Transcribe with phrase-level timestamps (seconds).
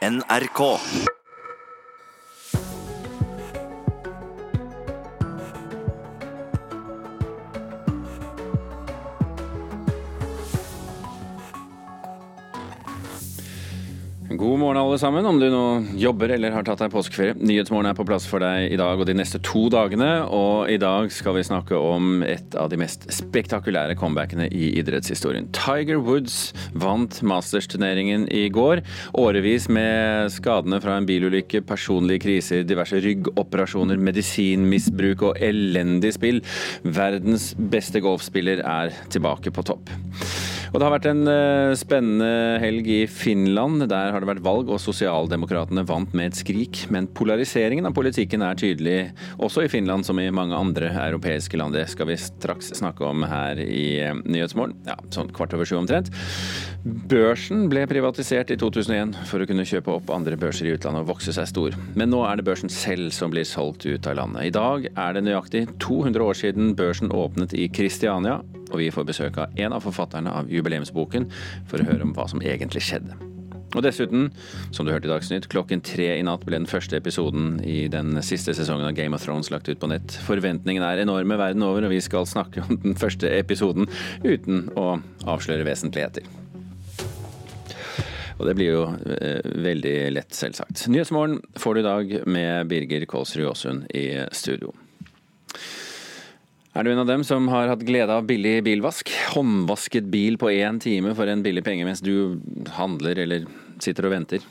[0.00, 0.80] NRK.
[14.60, 15.64] Morgen, alle sammen, om du nå
[15.98, 17.36] jobber eller har tatt deg påskeferie.
[17.40, 20.08] Nyhetsmorgen er på plass for deg i dag og de neste to dagene.
[20.36, 25.48] Og i dag skal vi snakke om et av de mest spektakulære comebackene i idrettshistorien.
[25.56, 28.84] Tiger Woods vant Masters-turneringen i går.
[29.20, 36.44] Årevis med skadene fra en bilulykke, personlige kriser, diverse ryggoperasjoner, medisinmisbruk og elendig spill.
[36.84, 39.94] Verdens beste golfspiller er tilbake på topp.
[40.70, 43.82] Og det har vært en uh, spennende helg i Finland.
[43.90, 46.84] Der har det vært valg, og sosialdemokratene vant med et skrik.
[46.94, 48.98] Men polariseringen av politikken er tydelig
[49.42, 51.74] også i Finland som i mange andre europeiske land.
[51.74, 54.76] Det skal vi straks snakke om her i uh, Nyhetsmorgen.
[54.86, 56.12] Ja, sånn kvart over sju omtrent.
[57.10, 61.16] Børsen ble privatisert i 2001 for å kunne kjøpe opp andre børser i utlandet og
[61.16, 61.76] vokse seg stor.
[61.98, 64.46] Men nå er det børsen selv som blir solgt ut av landet.
[64.48, 68.38] I dag er det nøyaktig 200 år siden børsen åpnet i Kristiania
[68.70, 71.28] og vi får besøk av en av forfatterne av jubileumsboken
[71.70, 73.18] for å høre om hva som egentlig skjedde.
[73.70, 74.30] Og dessuten,
[74.74, 78.18] som du hørte i Dagsnytt, klokken tre i natt ble den første episoden i den
[78.26, 80.16] siste sesongen av Game of Thrones lagt ut på nett.
[80.26, 83.86] Forventningene er enorme verden over, og vi skal snakke om den første episoden
[84.26, 84.96] uten å
[85.30, 86.26] avsløre vesentligheter.
[88.40, 88.84] Og det blir jo
[89.20, 90.86] eh, veldig lett, selvsagt.
[90.88, 94.72] Nyhetsmorgen får du i dag med Birger Kålsrud Aasund i studio.
[96.70, 99.10] Er du en av dem som har hatt glede av billig bilvask?
[99.32, 102.38] Håndvasket bil på én time for en billig penge mens du
[102.76, 103.48] handler eller
[103.82, 104.44] sitter og venter?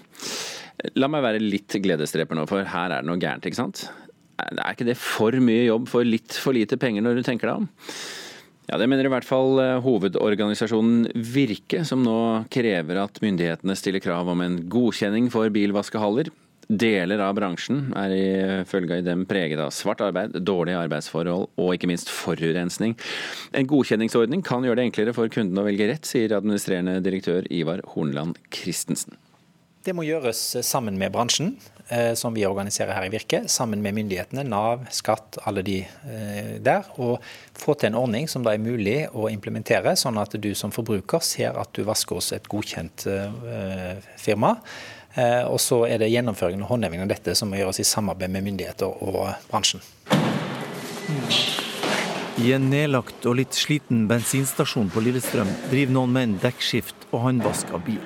[1.00, 3.86] La meg være litt gledesdreper nå, for her er det noe gærent, ikke sant?
[4.40, 7.64] Er ikke det for mye jobb for litt for lite penger når du tenker deg
[7.64, 7.70] om?
[8.70, 12.20] Ja, Det mener i hvert fall hovedorganisasjonen Virke, som nå
[12.52, 16.30] krever at myndighetene stiller krav om en godkjenning for bilvaskehaller.
[16.70, 18.12] Deler av bransjen er
[18.62, 22.94] ifølge dem preget av svart arbeid, dårlige arbeidsforhold og ikke minst forurensning.
[23.58, 27.82] En godkjenningsordning kan gjøre det enklere for kunden å velge rett, sier administrerende direktør Ivar
[27.96, 29.18] Hornland Christensen.
[29.82, 30.38] Det må gjøres
[30.68, 31.56] sammen med bransjen,
[32.14, 33.40] som vi organiserer her i Virke.
[33.50, 35.80] Sammen med myndighetene, Nav, skatt, alle de
[36.62, 36.86] der.
[37.02, 37.18] Og
[37.58, 41.24] få til en ordning som da er mulig å implementere, sånn at du som forbruker
[41.26, 43.08] ser at du vasker hos et godkjent
[44.22, 44.60] firma.
[45.50, 48.46] Og så er det gjennomføringen og håndhevingen av dette som må gjøres i samarbeid med
[48.46, 49.84] myndigheter og bransjen.
[52.40, 57.74] I en nedlagt og litt sliten bensinstasjon på Lillestrøm driver noen menn dekkskift og håndvask
[57.76, 58.00] av bil.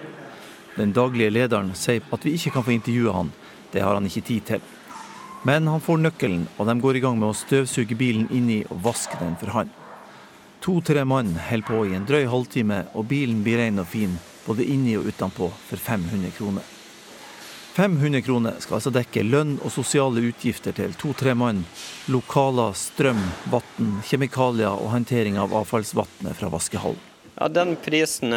[0.73, 3.29] Den daglige lederen sier at vi ikke kan få intervjue han,
[3.75, 4.65] det har han ikke tid til.
[5.45, 8.81] Men han får nøkkelen, og de går i gang med å støvsuge bilen inni og
[8.87, 9.69] vaske den for han.
[10.65, 14.15] To-tre mann holder på i en drøy halvtime, og bilen blir ren og fin
[14.47, 16.72] både inni og utenpå for 500 kroner.
[17.73, 21.63] 500 kroner skal altså dekke lønn og sosiale utgifter til to-tre mann,
[22.13, 23.17] lokaler, strøm,
[23.49, 27.01] vann, kjemikalier og håndtering av avfallsvannet fra vaskehallen.
[27.33, 28.29] Ja, Den prisen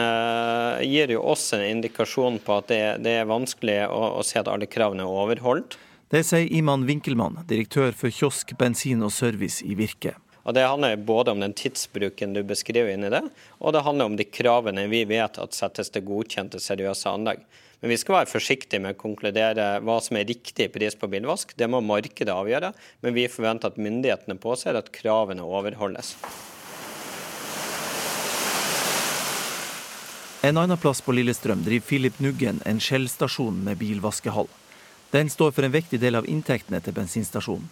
[0.80, 4.48] gir jo oss en indikasjon på at det, det er vanskelig å, å, se at
[4.48, 5.76] alle kravene er overholdt.
[6.08, 10.14] Det sier Iman Winkelmann, direktør for kiosk, bensin og service i Virke.
[10.46, 13.24] Og Det handler både om den tidsbruken du beskriver inni det,
[13.60, 17.44] og det handler om de kravene vi vet at settes til godkjente, seriøse anlegg.
[17.80, 21.52] Men vi skal være forsiktige med å konkludere hva som er riktig pris på bilvask.
[21.58, 22.72] Det må markedet avgjøre,
[23.04, 26.14] men vi forventer at myndighetene påser at kravene overholdes.
[30.46, 34.48] En annen plass på Lillestrøm driver Filip Nuggen en Shell-stasjon med bilvaskehall.
[35.10, 37.66] Den står for en viktig del av inntektene til bensinstasjonen.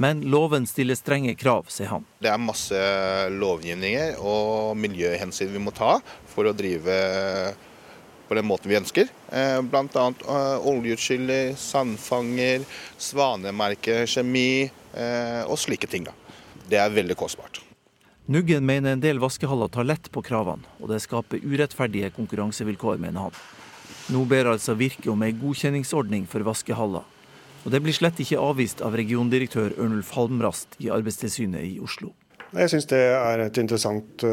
[0.00, 2.04] Men loven stiller strenge krav, sier han.
[2.22, 2.78] Det er masse
[3.34, 5.98] lovgivninger og miljøhensyn vi må ta
[6.30, 6.94] for å drive
[8.30, 9.10] på den måten vi ønsker.
[9.66, 10.04] Bl.a.
[10.70, 12.62] oljeutskyller, sandfanger,
[12.94, 14.70] svanemerke, kjemi
[15.50, 16.06] og slike ting.
[16.70, 17.58] Det er veldig kostbart.
[18.30, 23.26] Nuggen mener en del vaskehaller tar lett på kravene, og det skaper urettferdige konkurransevilkår, mener
[23.26, 23.40] han.
[24.14, 27.02] Nå ber altså Virke om ei godkjenningsordning for vaskehaller.
[27.66, 32.14] Og det blir slett ikke avvist av regiondirektør Ørnulf Halmrast i Arbeidstilsynet i Oslo.
[32.50, 34.24] Jeg syns det er et interessant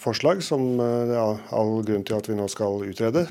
[0.00, 3.26] forslag som det er all grunn til at vi nå skal utrede.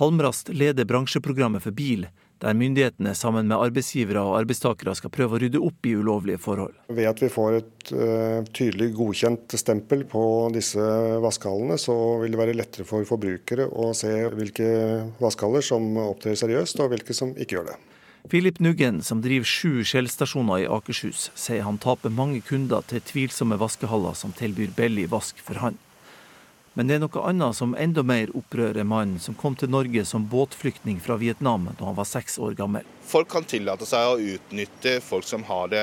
[0.00, 2.06] Halmrast leder bransjeprogrammet for bil,
[2.42, 6.74] der myndighetene sammen med arbeidsgivere og arbeidstakere skal prøve å rydde opp i ulovlige forhold.
[6.88, 10.88] Ved at vi får et uh, tydelig godkjent stempel på disse
[11.22, 14.68] vaskehallene, så vil det være lettere for forbrukere å se hvilke
[15.20, 17.78] vaskehaller som opptrer seriøst, og hvilke som ikke gjør det.
[18.30, 23.58] Filip Nuggen, som driver sju Shell-stasjoner i Akershus, sier han taper mange kunder til tvilsomme
[23.58, 25.78] vaskehaller som tilbyr billig vask for han.
[26.78, 30.24] Men det er noe annet som enda mer opprører mannen som kom til Norge som
[30.30, 32.86] båtflyktning fra Vietnam da han var seks år gammel.
[33.04, 35.82] Folk kan tillate seg å utnytte folk som har det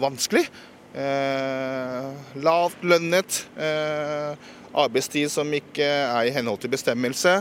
[0.00, 0.46] vanskelig.
[0.94, 2.08] Eh,
[2.46, 4.38] lavt lønnet, eh,
[4.72, 7.34] arbeidstid som ikke er i henhold til bestemmelse,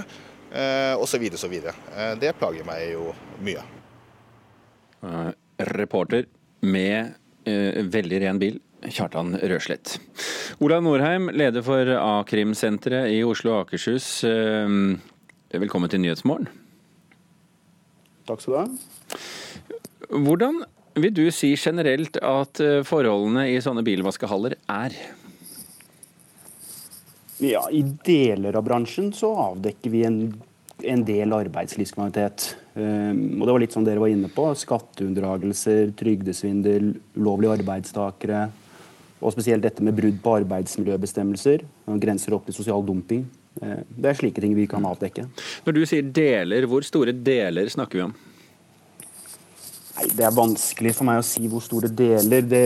[0.52, 1.30] eh, osv.
[1.38, 1.56] osv.
[1.62, 3.14] Eh, det plager meg jo
[3.46, 3.64] mye.
[5.04, 6.26] Eh, reporter
[6.60, 7.14] med
[7.44, 9.98] eh, veldig ren bil, Kjartan Røslett.
[10.64, 14.08] Olav Norheim, leder for A-krimsenteret i Oslo og Akershus.
[14.28, 14.78] Eh,
[15.60, 16.48] velkommen til Nyhetsmorgen.
[18.30, 19.20] Takk skal du ha.
[20.24, 20.64] Hvordan
[20.96, 24.96] vil du si generelt at forholdene i sånne bilvaskehaller er?
[27.44, 30.20] Ja, I deler av bransjen så avdekker vi en,
[30.80, 32.54] en del arbeidslivskriminalitet.
[32.74, 34.48] Um, og det var litt som dere var inne på.
[34.58, 38.48] Skatteunndragelser, trygdesvindel, ulovlige arbeidstakere.
[39.24, 41.64] Og spesielt dette med brudd på arbeidsmiljøbestemmelser.
[42.02, 43.28] Grenser opp til sosial dumping.
[43.62, 45.28] Uh, det er slike ting vi kan avdekke.
[45.68, 48.16] Når du sier deler, hvor store deler snakker vi om?
[49.94, 52.42] Nei, Det er vanskelig for meg å si hvor store deler.
[52.42, 52.64] Det,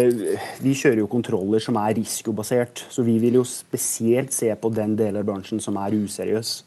[0.64, 2.86] vi kjører jo kontroller som er risikobasert.
[2.94, 6.62] Så vi vil jo spesielt se på den delen av bransjen som er useriøs.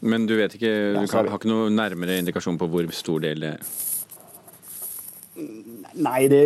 [0.00, 3.44] Men du vet ikke, du kan, har ikke noe nærmere indikasjon på hvor stor del
[3.44, 3.72] det er?
[6.00, 6.40] Nei, det,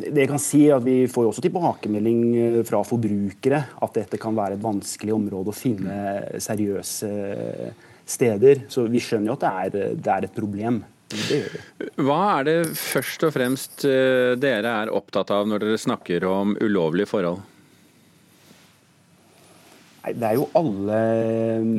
[0.00, 3.98] det jeg kan si er at vi får jo også tilbakemelding eh, fra forbrukere at
[3.98, 7.10] dette kan være et vanskelig område å finne seriøse
[8.04, 8.66] steder.
[8.72, 10.82] Så vi skjønner jo at det er, det er et problem.
[12.00, 16.56] Hva er det først og fremst eh, dere er opptatt av når dere snakker om
[16.58, 17.42] ulovlige forhold?
[20.12, 20.96] Det er jo alle
[21.64, 21.76] mm,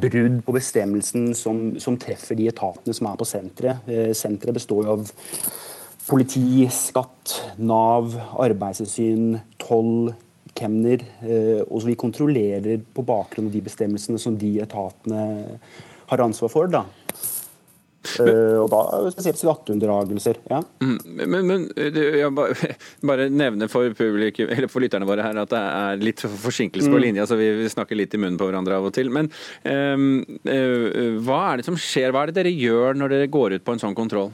[0.00, 3.90] brudd på bestemmelsen som, som treffer de etatene som er på senteret.
[3.92, 5.10] Eh, Senteret består jo av
[6.08, 10.14] politi, skatt, Nav, arbeidstilsyn, toll,
[10.56, 11.04] kemner.
[11.20, 15.26] eh, Og så vi kontrollerer på bakgrunn av de bestemmelsene som de etatene
[16.08, 16.72] har ansvar for.
[16.72, 16.86] da.
[18.24, 18.82] Eh, Og da
[19.12, 20.40] spesielt skatteunndragelser.
[20.50, 20.62] Ja.
[20.82, 25.38] Mm, Men, men du, jeg bare, nevner nevne for, publikum, eller for lytterne våre her
[25.42, 28.48] at det er litt forsinkelse på linja, så vi vi snakker litt i munnen på
[28.48, 29.10] hverandre av og til.
[29.12, 29.30] Men
[29.64, 32.12] um, uh, hva er det som skjer?
[32.12, 34.30] Hva er det dere gjør når dere går ut på en sånn kontroll?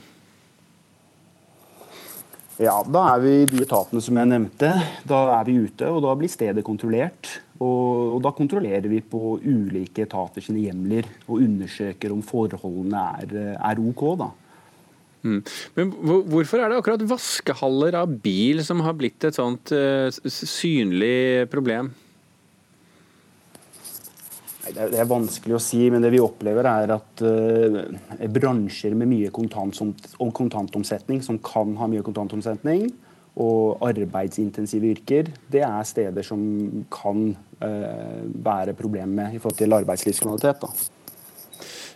[2.63, 4.71] Ja, da er vi i de etatene som jeg nevnte.
[5.09, 7.33] Da er vi ute, og da blir stedet kontrollert.
[7.59, 13.37] Og, og da kontrollerer vi på ulike etater sine hjemler og undersøker om forholdene er,
[13.59, 14.07] er OK.
[14.21, 14.31] da.
[15.25, 15.41] Mm.
[15.79, 15.93] Men
[16.29, 21.95] hvorfor er det akkurat vaskehaller av bil som har blitt et sånt uh, synlig problem?
[24.65, 27.81] Det er, vanskelig å si, men det vi opplever er at uh,
[28.33, 29.93] bransjer med mye kontantom,
[30.33, 32.89] kontantomsetning, som kan ha mye kontantomsetning,
[33.41, 36.41] og arbeidsintensive yrker, det er steder som
[36.93, 37.27] kan
[37.61, 40.65] uh, være problemet i forhold til arbeidslivskriminalitet.
[40.65, 41.04] da.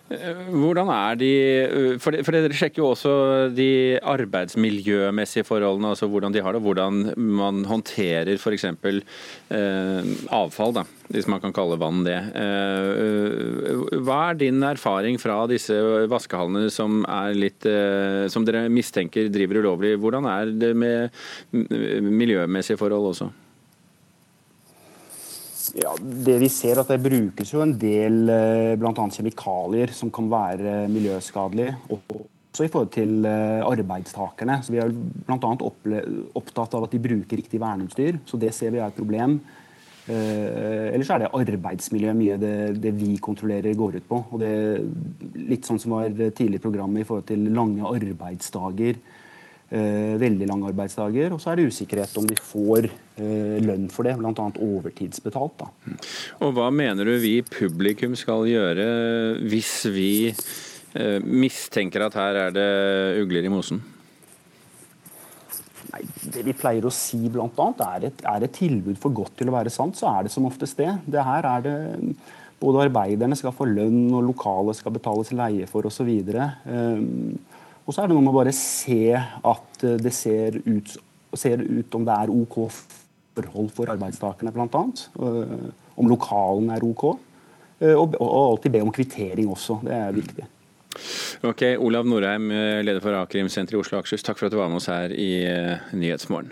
[0.09, 1.31] Eh, Hvordan er de
[1.67, 3.13] eh, For dere sjekker jo også
[3.53, 8.65] de arbeidsmiljømessige forholdene, altså hvordan de har det, hvordan man håndterer f.eks.
[8.65, 12.17] Eh, avfall, da, hvis man kan kalle vann det.
[12.41, 15.77] Eh, hva er din erfaring fra disse
[16.09, 17.03] vaskehallene som,
[17.37, 19.97] litt, eh, som dere mistenker driver ulovlig?
[20.01, 21.21] Hvordan er det med
[21.53, 23.29] miljømessige forhold også?
[25.77, 28.93] Ja, det vi ser at det brukes jo en del eh, bl.a.
[29.13, 31.77] kjemikalier som kan være miljøskadelige.
[31.93, 32.15] og
[32.49, 34.61] Også i forhold til eh, arbeidstakerne.
[34.65, 35.53] Så Vi er bl.a.
[36.39, 38.21] opptatt av at de bruker riktig verneutstyr.
[38.27, 39.39] Så det ser vi er et problem.
[40.09, 44.23] Eh, ellers er det arbeidsmiljø mye det, det vi kontrollerer går ut på.
[44.33, 44.55] Og det
[45.49, 49.01] Litt sånn som var tidlig i programmet i forhold til lange arbeidsdager.
[49.69, 51.35] Eh, veldig lange arbeidsdager.
[51.35, 54.33] Og så er det usikkerhet om de får eh, lønn for det, bl.a.
[54.65, 55.61] overtidsbetalt.
[55.61, 55.69] da.
[56.47, 58.87] Og hva mener du vi publikum skal gjøre
[59.45, 62.71] hvis vi eh, mistenker at her er det
[63.21, 63.83] ugler i mosen?
[65.93, 66.01] Nei,
[66.33, 69.57] det vi pleier å si annet, er et, er et tilbud for godt til å
[69.59, 70.95] være sant, så er det som oftest det.
[71.05, 71.79] Det her er det
[72.59, 76.09] Både arbeiderne skal få lønn, og lokale skal betales leie for osv.
[76.67, 77.37] Um,
[77.89, 80.93] og så er det noe med å bare se at eh, det ser ut,
[81.33, 82.59] ser ut om det er OK
[83.39, 84.85] forhold for arbeidstakerne, bl.a.
[85.17, 87.05] Uh, om lokalene er OK.
[87.79, 89.79] Uh, og, og alltid be om kvittering også.
[89.87, 90.47] Det er viktig.
[91.47, 94.59] Ok, Olav Norheim, eh, leder for A-krimsenteret i Oslo og Akershus, takk for at du
[94.59, 96.51] var med oss her i eh, Nyhetsmorgen.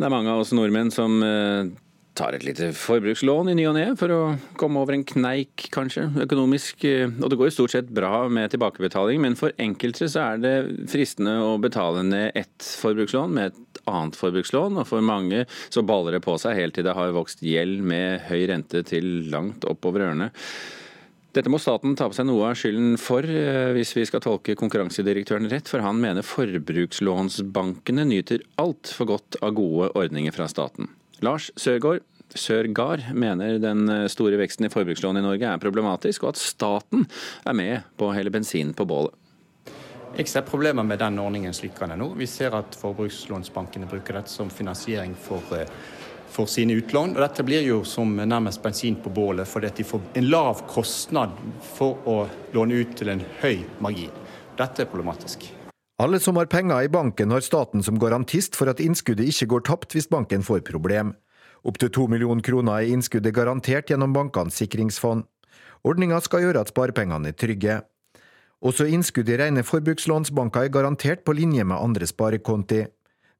[0.00, 1.70] Det er mange av oss nordmenn som eh,
[2.20, 4.20] tar et lite forbrukslån i ny og ne for å
[4.60, 6.84] komme over en kneik, kanskje, økonomisk.
[6.84, 10.54] Og det går jo stort sett bra med tilbakebetaling, men for enkelte så er det
[10.92, 16.18] fristende å betale ned ett forbrukslån med et annet forbrukslån, og for mange så baller
[16.18, 20.10] det på seg helt til det har vokst gjeld med høy rente til langt oppover
[20.10, 20.30] ørene.
[21.30, 24.56] Dette må staten ta på seg noe av skylden for, eh, hvis vi skal tolke
[24.58, 30.90] konkurransedirektøren rett, for han mener forbrukslånsbankene nyter altfor godt av gode ordninger fra staten.
[31.22, 32.02] Lars Sørgaard,
[32.38, 37.06] Sørgard mener den store veksten i forbrukslån i Norge er problematisk, og at staten
[37.46, 39.16] er med på å helle bensin på bålet.
[40.18, 42.10] Jeg ser problemer med den ordningen slik den er nå.
[42.18, 45.70] Vi ser at forbrukslånsbankene bruker dette som finansiering for eh,
[46.30, 47.14] for sine utlån.
[47.16, 51.34] Og dette blir jo som nærmest bensin på bålet, fordi de får en lav kostnad
[51.74, 52.18] for å
[52.54, 54.12] låne ut til en høy margin.
[54.58, 55.48] Dette er problematisk.
[56.00, 59.66] Alle som har penger i banken har staten som garantist for at innskuddet ikke går
[59.68, 61.12] tapt hvis banken får problem.
[61.64, 65.26] Opptil to millioner kroner er innskuddet garantert gjennom bankenes sikringsfond.
[65.84, 67.80] Ordninga skal gjøre at sparepengene er trygge.
[68.60, 72.84] Også innskudd i rene forbrukslånsbanker er garantert på linje med andre sparekonti.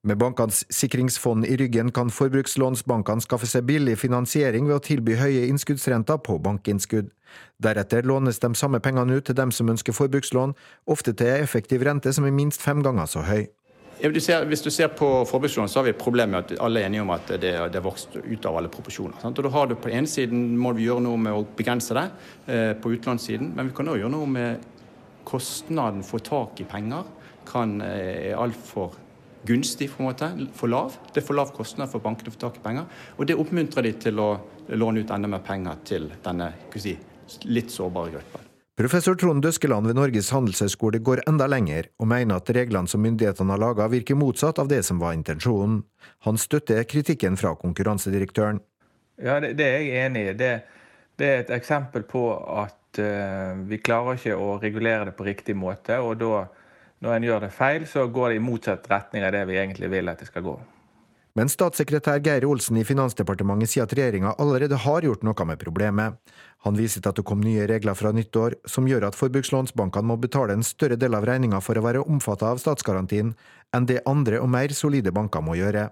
[0.02, 5.44] Med bankenes sikringsfond i ryggen kan forbrukslånsbankene skaffe seg billig finansiering ved å tilby høye
[5.50, 7.10] innskuddsrenter på bankinnskudd.
[7.60, 10.56] Deretter lånes de samme pengene ut til dem som ønsker forbrukslån,
[10.88, 13.44] ofte til en effektiv rente som er minst fem ganger så høy.
[14.00, 17.02] Hvis du ser på forbrukslån, så har vi et problem med at alle er enige
[17.04, 19.20] om at det, er vokst ut av alle proporsjoner.
[19.20, 19.38] Sant?
[19.38, 22.06] Og da har du På ene siden må vi gjøre noe med å begrense det
[22.46, 24.64] eh, på utlånssiden, men vi kan òg gjøre noe med
[25.28, 27.04] kostnaden for tak i penger.
[27.50, 28.94] kan eh, er altfor
[29.46, 30.96] gunstig, på en måte, for lav.
[31.12, 32.84] Det er for lav kostnad for bankene å få tak i penger.
[33.16, 34.30] Og det oppmuntrer de til å
[34.68, 36.96] låne ut enda mer penger til denne si,
[37.48, 38.49] litt sårbare gruppen.
[38.78, 43.52] Professor Trond Døskeland ved Norges handelshøyskole går enda lenger, og mener at reglene som myndighetene
[43.52, 45.82] har laga virker motsatt av det som var intensjonen.
[46.26, 48.62] Han støtter kritikken fra konkurransedirektøren.
[49.20, 50.36] Ja, det, det er jeg enig i.
[50.38, 50.52] Det,
[51.20, 55.58] det, er et eksempel på at uh, vi klarer ikke å regulere det på riktig
[55.58, 55.98] måte.
[56.00, 56.46] og da
[57.00, 59.88] når en gjør det feil, så går det i motsatt retning av det vi egentlig
[59.92, 60.56] vil at det skal gå.
[61.38, 66.18] Men statssekretær Geir Olsen i Finansdepartementet sier at regjeringa allerede har gjort noe med problemet.
[66.66, 70.18] Han viser til at det kom nye regler fra nyttår som gjør at forbrukslånsbankene må
[70.20, 73.32] betale en større del av regninga for å være omfatta av statsgarantien,
[73.72, 75.86] enn det andre og mer solide banker må gjøre.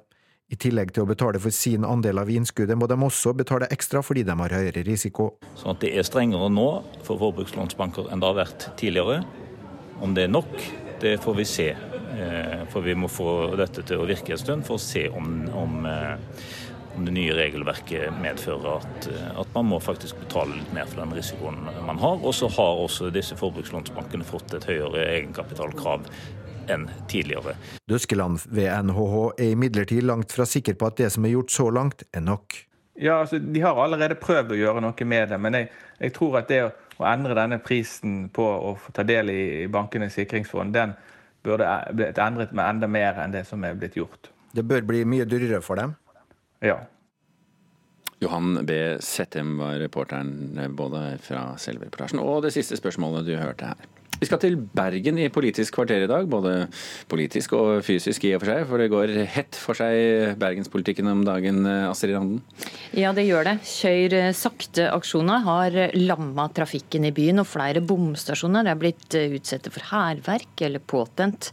[0.49, 4.01] I tillegg til å betale for sin andel av innskuddet, må de også betale ekstra
[4.03, 5.35] fordi de har høyere risiko.
[5.61, 6.69] Sånn at det er strengere nå
[7.05, 9.23] for forbrukslånsbanker enn det har vært tidligere.
[10.01, 10.55] Om det er nok,
[11.05, 11.69] det får vi se.
[12.09, 15.43] Eh, for vi må få dette til å virke en stund for å se om,
[15.53, 16.45] om, eh,
[16.97, 21.03] om det nye regelverket medfører at, eh, at, man må faktisk betale litt mer for
[21.03, 22.21] den risikoen man har.
[22.23, 26.09] Og så har også disse forbrukslånsbankene fått et høyere egenkapitalkrav
[26.69, 27.57] enn tidligere.
[27.89, 31.71] Døskeland ved NHH er imidlertid langt fra sikker på at det som er gjort så
[31.73, 32.65] langt, er nok.
[32.99, 36.41] Ja, altså, De har allerede prøvd å gjøre noe med det, men jeg, jeg tror
[36.41, 40.95] at det å å endre denne prisen på å ta del i bankenes sikringsfond, den
[41.47, 44.31] burde blitt endret med enda mer enn det som er blitt gjort.
[44.53, 45.95] Det bør bli mye dyrere for dem?
[46.65, 46.81] Ja.
[48.19, 48.73] Johan B.
[49.05, 53.89] Settem var reporteren både fra selve reportasjen og det siste spørsmålet du hørte her.
[54.19, 56.67] Vi skal til Bergen i Politisk kvarter i dag, både
[57.11, 58.65] politisk og fysisk i og for seg.
[58.67, 62.41] For det går hett for seg bergenspolitikken om dagen, Astrid Randen?
[62.99, 63.55] Ja, det gjør det.
[63.69, 70.67] Kjør sakte-aksjoner har lamma trafikken i byen, og flere bomstasjoner er blitt utsatt for hærverk
[70.67, 71.53] eller påtent.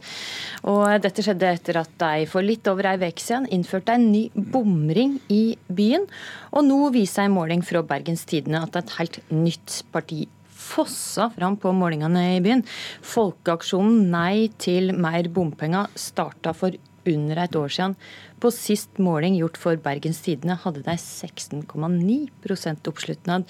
[0.66, 4.26] Og dette skjedde etter at de for litt over ei uke siden innførte en ny
[4.34, 6.08] bomring i byen.
[6.56, 10.24] Og nå viser en måling fra Bergens Tidende at et helt nytt parti
[10.66, 12.66] fossa fram på målingene i byen.
[13.14, 17.94] Folkeaksjonen Nei til mer bompenger starta for under et år siden.
[18.42, 23.46] På sist måling gjort for Bergens Tidende hadde de 16,9% oppslutnad.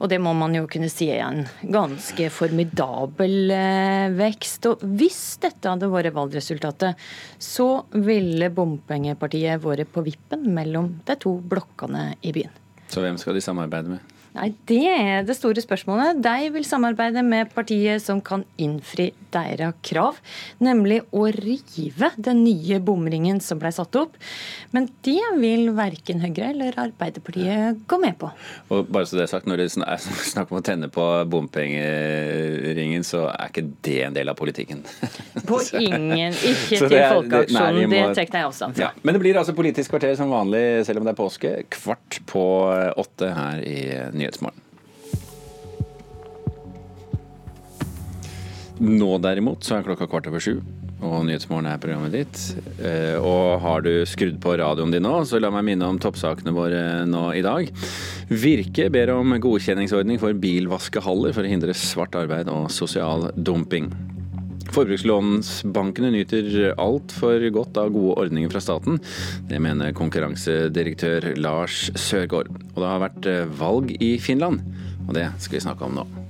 [0.00, 4.70] Og det må man jo kunne si er en ganske formidabel eh, vekst.
[4.70, 6.98] Og hvis dette hadde vært valgresultatet,
[7.38, 12.62] så ville bompengepartiet vært på vippen mellom de to blokkene i byen.
[12.90, 14.13] Så hvem skal de samarbeide med?
[14.34, 16.18] Nei, Det er det store spørsmålet.
[16.24, 20.18] De vil samarbeide med partiet som kan innfri deres krav,
[20.62, 24.16] nemlig å rive den nye bomringen som ble satt opp.
[24.74, 28.30] Men det vil verken Høyre eller Arbeiderpartiet gå med på.
[28.74, 33.06] Og bare så det er sagt, Når det er snakk om å tenne på bompengeringen,
[33.06, 34.82] så er ikke det en del av politikken?
[35.48, 36.34] På ingen.
[36.54, 37.90] Ikke til Folkeaksjonen.
[37.90, 38.86] Det tar jeg avstand fra.
[38.88, 41.50] Ja, men det blir altså Politisk kvarter som vanlig, selv om det er påske.
[41.70, 42.44] Kvart på
[42.98, 44.23] åtte her i Nyhetsmorgen.
[44.24, 44.64] Nyhetsmorgen.
[48.84, 50.56] Nå derimot så er klokka kvart over sju.
[51.04, 52.38] og Nyhetsmorgen er programmet ditt.
[52.80, 56.54] Eh, og har du skrudd på radioen din nå, så la meg minne om toppsakene
[56.56, 57.68] våre nå i dag.
[58.32, 63.92] Virke ber om godkjenningsordning for bilvaskehaller for å hindre svart arbeid og sosial dumping.
[64.74, 68.98] Forbrukslånsbankene nyter altfor godt av gode ordninger fra staten.
[69.50, 72.50] Det mener konkurransedirektør Lars Sørgaard.
[72.74, 74.64] Og det har vært valg i Finland,
[75.06, 76.23] og det skal vi snakke om nå.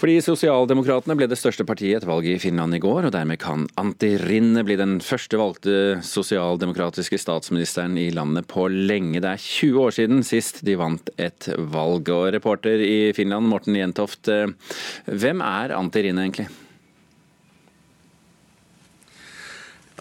[0.00, 3.66] Fordi Sosialdemokratene ble det største partiet et valg i Finland i går, og dermed kan
[3.80, 5.74] Antti Rinne bli den første valgte
[6.06, 9.20] sosialdemokratiske statsministeren i landet på lenge.
[9.20, 12.08] Det er 20 år siden sist de vant et valg.
[12.08, 14.48] Og reporter i Finland, Morten Jentoft, eh,
[15.04, 16.48] hvem er Antti Rinne egentlig?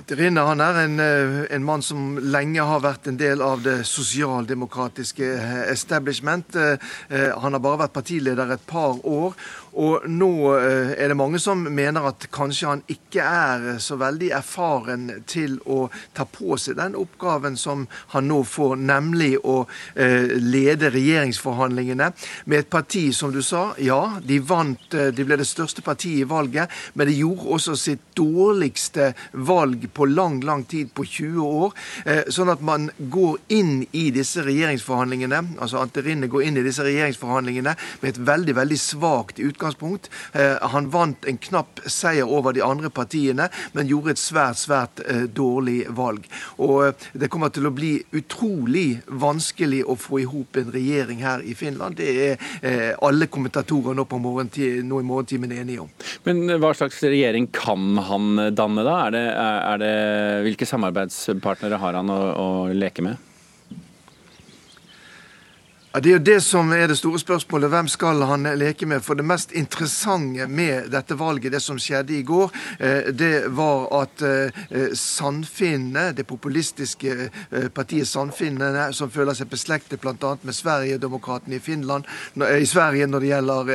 [0.10, 3.84] Rinne han er en, eh, en, mann som lenge har vært en del av det
[3.86, 6.56] sosialdemokratiske eh, establishment.
[7.10, 9.36] Han har bare vært partileder et par år,
[9.78, 14.32] og nå eh, er det mange som mener at kanskje han ikke er så veldig
[14.40, 15.84] erfaren til å
[16.18, 19.62] ta på seg den oppgaven som han nå får, nemlig å
[19.96, 22.10] eh, lede regjeringsforhandlingene
[22.50, 26.24] med et parti som du sa, ja, de vant, eh, de ble det største partiet
[26.24, 29.14] i valget, men de gjorde også sitt dårligste
[29.48, 31.76] valg på lang, lang tid, på 20 år.
[32.34, 37.76] Sånn at man går inn i disse regjeringsforhandlingene, altså Anterine går inn i disse regjeringsforhandlingene
[38.02, 40.10] med et veldig, veldig svakt utgangspunkt utgangspunkt.
[40.34, 45.02] Eh, han vant en knapp seier over de andre partiene, men gjorde et svært, svært
[45.08, 46.26] eh, dårlig valg.
[46.58, 51.24] Og eh, det kommer til å bli utrolig vanskelig å få i hop en regjering
[51.24, 51.98] her i Finland.
[52.00, 55.90] Det er alle kommentatorer nå, på nå i morgentimen enige om.
[56.26, 58.98] Men hva slags regjering kan han danne, da?
[59.08, 59.96] Er det, er det,
[60.48, 63.29] hvilke samarbeidspartnere har han å, å leke med?
[65.94, 67.70] Ja, Det er jo det som er det store spørsmålet.
[67.70, 69.02] Hvem skal han leke med?
[69.02, 73.88] For det mest interessante med dette valget, det som skjedde i går, eh, det var
[74.02, 74.22] at
[74.94, 80.36] Sandfinnene, det populistiske eh, partiet Sandfinnene, som føler seg beslektet bl.a.
[80.44, 82.06] med Sverigedemokraterna i Finland,
[82.38, 83.74] i Sverige når det gjelder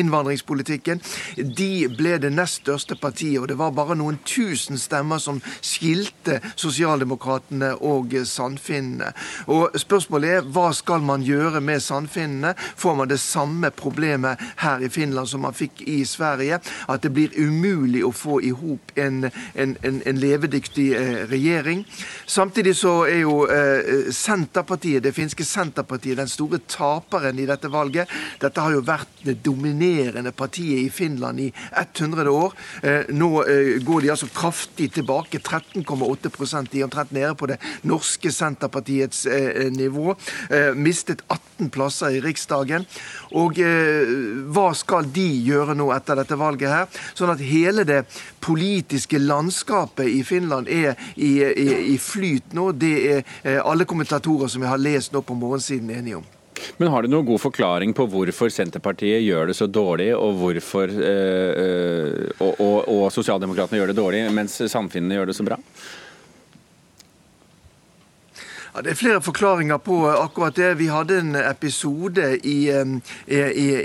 [0.00, 1.00] innvandringspolitikken,
[1.36, 3.36] de ble det nest største partiet.
[3.40, 9.12] Og det var bare noen tusen stemmer som skilte Sosialdemokratene og Sandfinnene.
[9.46, 11.49] Og spørsmålet er hva skal man gjøre?
[11.50, 16.04] Gjøre med sandfinnene, får man det samme problemet her i Finland som man fikk i
[16.04, 16.60] Sverige.
[16.88, 21.84] At det blir umulig å få i hop en, en, en, en, levedyktig eh, regjering.
[22.26, 28.10] Samtidig så er jo eh, Senterpartiet, det finske Senterpartiet den store taperen i dette valget.
[28.40, 32.56] Dette har jo vært det dominerende partiet i Finland i 100 år.
[32.82, 33.30] Eh, nå
[33.84, 35.40] går de altså kraftig tilbake.
[35.40, 37.58] 13,8% De er omtrent nede på det
[37.88, 39.24] norske Senterpartiets
[39.74, 40.14] nivå.
[40.76, 42.86] Mistet 18 18 plasser i Riksdagen.
[43.36, 44.10] Og eh,
[44.50, 47.00] hva skal de gjøre nå etter dette valget her?
[47.14, 48.02] Sånn at hele det
[48.40, 52.70] politiske landskapet i Finland er i, i, i flyt nå.
[52.72, 56.28] Det er eh, alle kommentatorer som jeg har lest nå på morgensiden enige om.
[56.76, 60.92] Men har du noen god forklaring på hvorfor Senterpartiet gjør det så dårlig, og hvorfor
[60.92, 65.56] øh, og, og, og Sosialdemokratene gjør det dårlig, mens Sannfinnene gjør det så bra?
[68.74, 70.74] Ja, det er flere forklaringer på akkurat det.
[70.78, 72.70] Vi hadde en episode i,
[73.26, 73.38] i,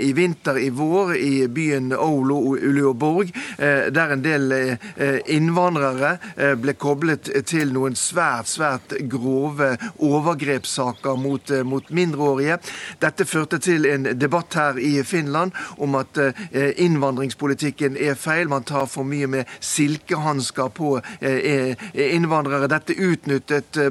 [0.08, 6.54] i vinter i vår i byen Oulu, Uleåborg, eh, der en del eh, innvandrere eh,
[6.54, 12.60] ble koblet til noen svært, svært grove overgrepssaker mot, mot mindreårige.
[13.02, 15.50] Dette førte til en debatt her i Finland
[15.82, 16.14] om at
[16.54, 18.46] innvandringspolitikken er feil.
[18.48, 20.94] Man tar for mye med silkehansker på
[21.26, 22.70] innvandrere.
[22.70, 23.82] Dette utnyttet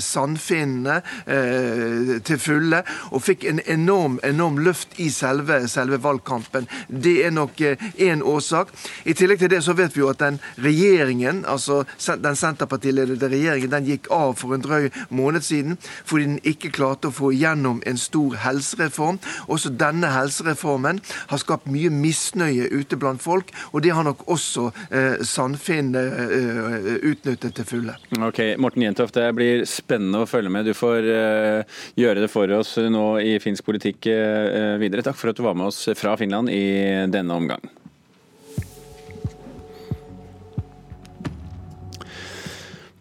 [0.00, 6.68] Sandfinnene eh, til fulle, og fikk en enorm, enorm løft i selve, selve valgkampen.
[6.88, 8.72] Det er nok én eh, årsak.
[9.04, 11.82] I tillegg til det så vet vi jo at den regjeringen, altså
[12.22, 17.10] den Senterpartiledede regjeringen, den gikk av for en drøy måned siden fordi den ikke klarte
[17.10, 19.20] å få igjennom en stor helsereform.
[19.52, 21.00] Også denne helsereformen
[21.30, 26.92] har skapt mye misnøye ute blant folk, og det har nok også eh, Sandfinn eh,
[27.12, 27.96] utnyttet til fulle.
[28.18, 30.66] Ok, Morten Jentoft, det blir spennende å følge med.
[30.66, 35.02] Du får uh, gjøre det for oss nå i finsk politikk uh, videre.
[35.02, 37.81] Takk for at du var med oss fra Finland i denne omgang.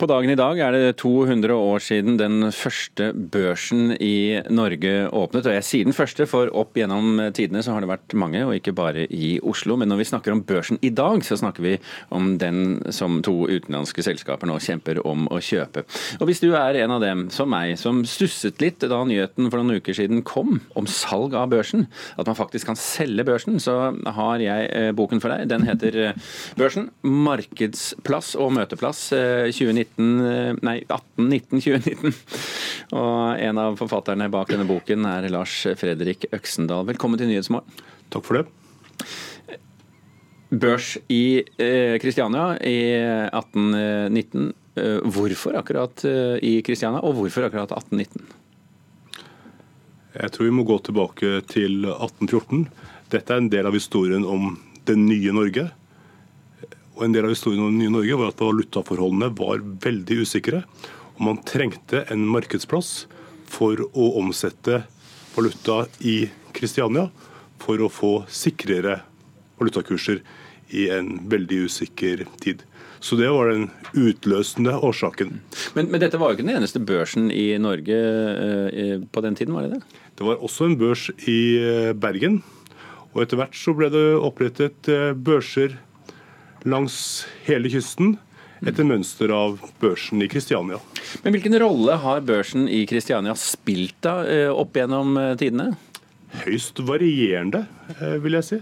[0.02, 5.46] På dagen i dag er det 200 år siden den første børsen i Norge åpnet.
[5.46, 8.56] Og jeg sier den første, for opp gjennom tidene så har det vært mange, og
[8.56, 9.76] ikke bare i Oslo.
[9.78, 11.74] Men når vi snakker om børsen i dag, så snakker vi
[12.10, 15.86] om den som to utenlandske selskaper nå kjemper om å kjøpe.
[16.18, 19.62] Og hvis du er en av dem, som meg, som stusset litt da nyheten for
[19.62, 21.86] noen uker siden kom om salg av børsen,
[22.18, 23.78] at man faktisk kan selge børsen, så
[24.18, 25.46] har jeg eh, boken for deg.
[25.54, 32.16] Den heter eh, Børsen markedsplass og møteplass 2019 19, nei, 1819-2019.
[32.98, 36.88] Og en av forfatterne bak denne boken er Lars Fredrik Øksendal.
[36.90, 37.84] Velkommen til Nyhetsmorgen.
[38.12, 38.48] Takk for det.
[40.52, 41.44] Børs i
[42.04, 42.80] Kristiania i
[43.32, 44.52] 1819.
[44.76, 48.24] Eh, hvorfor akkurat eh, i Kristiania, og hvorfor akkurat 1819?
[50.16, 52.66] Jeg tror vi må gå tilbake til 1814.
[53.12, 54.54] Dette er en del av historien om
[54.88, 55.68] det nye Norge.
[57.02, 60.60] Og En del av historien om nye Norge var at valutaforholdene var veldig usikre.
[61.18, 63.08] og Man trengte en markedsplass
[63.50, 64.84] for å omsette
[65.34, 67.08] valuta i Kristiania
[67.58, 69.00] for å få sikrere
[69.58, 70.22] valutakurser
[70.78, 72.62] i en veldig usikker tid.
[73.02, 75.40] Så det var den utløsende årsaken.
[75.74, 79.58] Men, men dette var jo ikke den eneste børsen i Norge eh, på den tiden,
[79.58, 80.02] var det det?
[80.22, 82.44] Det var også en børs i eh, Bergen.
[83.16, 85.82] Og etter hvert så ble det opprettet eh, børser
[86.68, 88.18] langs hele kysten
[88.62, 90.78] etter mønster av børsen i Kristiania.
[91.24, 95.72] Men Hvilken rolle har børsen i Kristiania spilt da, eh, opp gjennom eh, tidene?
[96.44, 97.66] Høyst varierende,
[97.98, 98.62] eh, vil jeg si.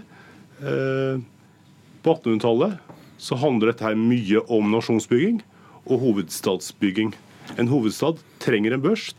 [0.60, 5.38] På 1800-tallet så handler dette her mye om nasjonsbygging
[5.86, 7.14] og hovedstadsbygging.
[7.56, 9.14] En hovedstad trenger en børs.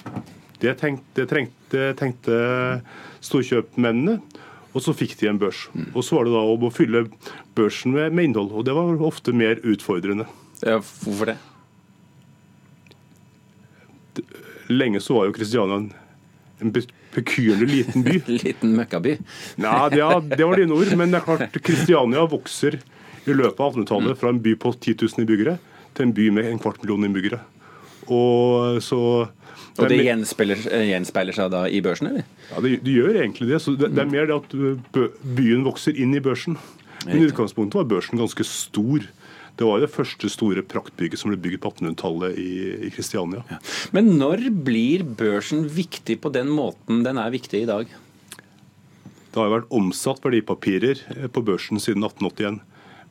[0.62, 2.38] Det tenkte, tenkte, tenkte
[3.26, 4.20] storkjøpmennene.
[4.72, 5.66] Og så fikk de en børs.
[5.92, 7.06] Og så var det da om å fylle
[7.58, 8.54] børsen med, med innhold.
[8.56, 10.28] Og det var ofte mer utfordrende.
[10.64, 11.38] Ja, hvorfor det?
[14.72, 15.90] Lenge så var jo Kristiania en,
[16.64, 16.72] en
[17.12, 18.22] pekyrlig liten by.
[18.46, 19.18] liten møkkaby?
[19.60, 20.94] Nei, ja, det var dine ord.
[21.00, 22.80] Men det er klart, Kristiania vokser
[23.28, 25.58] i løpet av 1800-tallet fra en by på 10 000 innbyggere
[25.98, 27.42] til en by med en kvart million innbyggere.
[28.08, 29.02] Og så
[29.80, 30.60] og det gjenspeiler,
[30.90, 32.28] gjenspeiler, seg da i børsen, eller?
[32.50, 33.62] Ja, det, det gjør egentlig det.
[33.64, 36.58] Så det, det, er mer det at byen vokser inn i børsen.
[37.06, 39.08] Men i utgangspunktet var børsen ganske stor.
[39.58, 43.44] Det var det første store praktbygget som ble bygd på 1800-tallet i Kristiania.
[43.52, 43.60] Ja.
[43.96, 47.92] Men når blir børsen viktig på den måten den er viktig i dag?
[49.32, 52.60] Det har jo vært omsatt verdipapirer eh, på børsen siden 1881.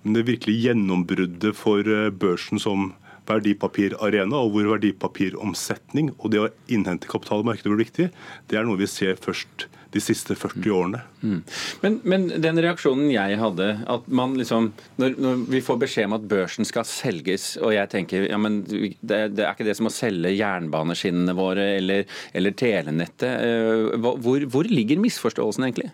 [0.03, 2.90] Men det virkelige gjennombruddet for eh, børsen som
[3.30, 8.08] verdipapirarena, og hvor verdipapiromsetning og det å innhente kapital i markedet blir viktig,
[8.50, 11.00] det er noe vi ser først de siste 40 årene.
[11.22, 11.38] Mm.
[11.82, 16.16] Men, men, den reaksjonen jeg hadde, at man liksom når, når, vi får beskjed om
[16.20, 19.90] at børsen skal selges, og jeg tenker ja, men det, det er ikke det som
[19.90, 23.30] å selge jernbaneskinnene våre eller, eller telenettet.
[23.30, 25.90] Eh, hvor, hvor ligger misforståelsen egentlig?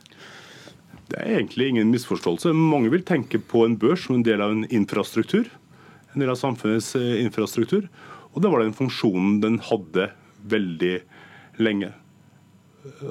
[1.07, 2.51] Det er egentlig ingen misforståelse.
[2.57, 5.49] Mange vil tenke på en børs som en del av en infrastruktur
[6.17, 7.87] en del av samfunnets eh, infrastruktur.
[8.33, 10.11] Og det var den funksjonen den hadde
[10.49, 10.97] veldig
[11.61, 11.93] lenge.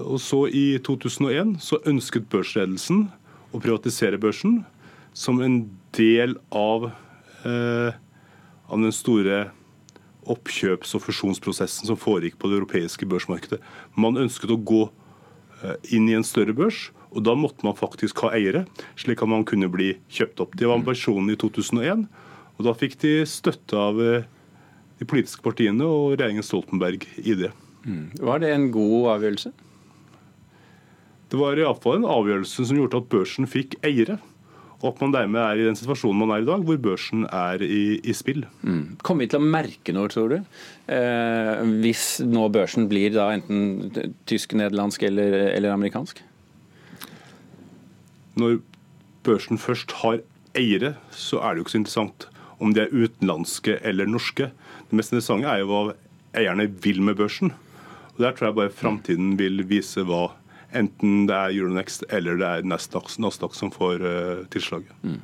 [0.01, 3.07] Og så I 2001 så ønsket børsledelsen
[3.53, 4.63] å privatisere børsen
[5.15, 5.65] som en
[5.95, 6.89] del av,
[7.45, 7.93] eh,
[8.67, 9.51] av den store
[10.25, 13.61] oppkjøps- og fusjonsprosessen som foregikk på det europeiske børsmarkedet.
[13.95, 14.89] Man ønsket å gå
[15.63, 18.65] eh, inn i en større børs, og da måtte man faktisk ha eiere,
[18.99, 20.57] slik at man kunne bli kjøpt opp.
[20.57, 22.09] Det var ambisjonen i 2001.
[22.55, 24.27] Og Da fikk de støtte av eh,
[24.99, 27.51] de politiske partiene og regjeringen Stoltenberg i det.
[27.85, 28.13] Mm.
[28.23, 29.51] Var det en god avgjørelse?
[31.31, 34.19] Det var iallfall en avgjørelse som gjorde at børsen fikk eiere.
[34.83, 37.63] Og at man dermed er i den situasjonen man er i dag, hvor børsen er
[37.63, 38.43] i, i spill.
[38.61, 38.97] Mm.
[39.05, 40.59] Kommer vi til å merke noe, tror du?
[40.91, 43.89] Eh, hvis nå børsen blir da enten
[44.29, 46.21] tysk, nederlandsk eller, eller amerikansk?
[48.35, 48.59] Når
[49.25, 50.21] børsen først har
[50.55, 52.29] eiere, så er det jo ikke så interessant
[52.65, 54.49] om de er utenlandske eller norske.
[54.89, 55.83] Det mest interessante er jo hva
[56.35, 57.53] eierne vil med børsen.
[58.15, 60.31] Og Der tror jeg bare framtiden vil vise hva
[60.75, 64.91] Enten det er Euronext eller det er Nasdaq, Nasdaq som får uh, tilslaget.
[65.03, 65.19] Mm.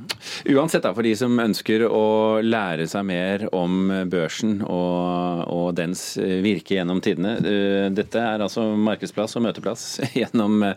[0.53, 6.03] Uansett, da, for de som ønsker å lære seg mer om børsen og, og dens
[6.17, 7.37] virke gjennom tidene.
[7.41, 9.87] Uh, dette er altså markedsplass og møteplass
[10.19, 10.67] gjennom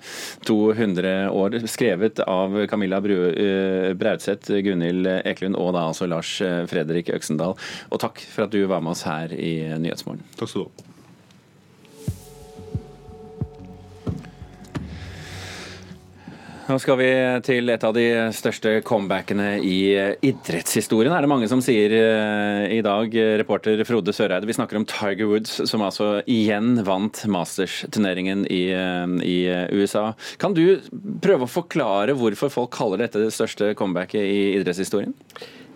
[0.49, 6.37] 200 år, skrevet av Camilla uh, Braudseth, Gunhild Eklund og da altså Lars
[6.71, 7.55] Fredrik Øksendal.
[7.91, 10.25] Og takk for at du var med oss her i Nyhetsmorgen.
[10.39, 10.94] Takk skal du ha.
[16.65, 17.07] Nå skal vi
[17.45, 19.79] til et av de største comebackene i
[20.25, 21.93] idrettshistorien, er det mange som sier
[22.73, 23.17] i dag.
[23.43, 29.37] Reporter Frode Søreide, vi snakker om Tiger Woods, som altså igjen vant Masters-turneringen i, i,
[29.77, 30.07] USA.
[30.41, 30.81] Kan du
[31.21, 35.13] prøve å forklare hvorfor folk kaller dette det største comebacket i idrettshistorien?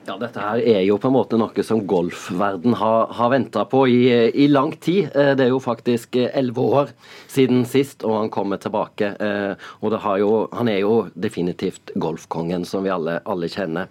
[0.08, 3.82] Ja, Dette her er jo på en måte noe som golfverden har, har venta på
[3.92, 5.10] i, i, lang tid.
[5.12, 6.94] Eh, det er jo faktisk eh, elleve år
[7.28, 9.12] siden sist, og han kommer tilbake.
[9.20, 13.88] Eh, og jo, Han er jo definitivt golfkongen, som vi alle, alle, kjenner.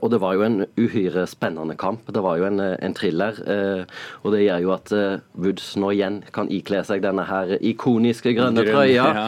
[0.00, 2.06] Og det var jo en uhyre spennende kamp.
[2.12, 3.34] Det var jo en, en thriller.
[4.22, 4.92] Og det gjør jo at
[5.34, 9.06] Woods nå igjen kan ikle seg denne her ikoniske grønne trøya.
[9.14, 9.26] Ja.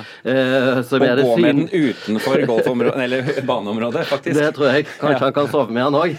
[0.77, 4.39] og gå med den utenfor golfområdet, eller baneområdet, faktisk.
[4.39, 4.87] Det tror jeg.
[5.01, 5.25] Kanskje ja.
[5.25, 6.17] han kan sove med han òg.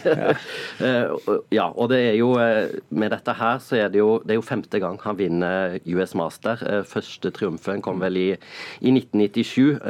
[1.51, 1.67] Ja.
[1.69, 4.45] og det er jo eh, Med dette her så er det jo, det er jo
[4.45, 6.61] femte gang han vinner US Master.
[6.77, 8.27] Eh, første triumfen kom vel i,
[8.81, 9.81] i 1997.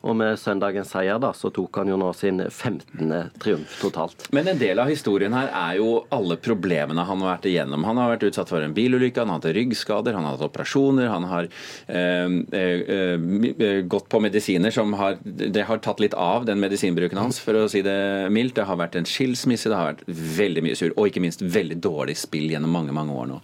[0.00, 3.10] Og med søndagens seier da, så tok han jo nå sin 15.
[3.42, 4.24] triumf totalt.
[4.32, 7.84] Men en del av historien her er jo alle problemene han har vært igjennom.
[7.84, 11.10] Han har vært utsatt for en bilulykke, han har hatt ryggskader, han har hatt operasjoner,
[11.12, 16.60] han har øh, øh, gått på medisiner som har Det har tatt litt av den
[16.62, 18.56] medisinbruken hans, for å si det mildt.
[18.56, 21.76] Det har vært en skilsmisse, det har vært veldig mye sur, og ikke minst veldig
[21.84, 23.38] dårlig spill gjennom mange, mange år nå.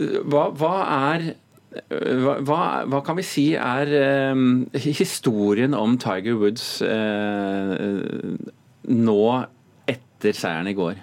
[0.00, 0.74] Eh, hva, hva
[1.12, 1.30] er
[1.70, 2.60] hva,
[2.90, 8.34] hva, kan vi si er eh, historien om Tiger Woods eh,
[8.90, 9.20] nå
[9.86, 10.98] etter seieren i går?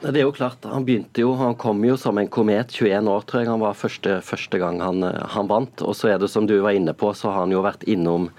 [0.00, 3.24] Det er jo klart, Han begynte jo, han kom jo som en komet, 21 år
[3.28, 5.82] tror jeg han var første, første gang han, han, vant.
[5.84, 8.30] Og så er det som du var inne på, så har han jo vært innom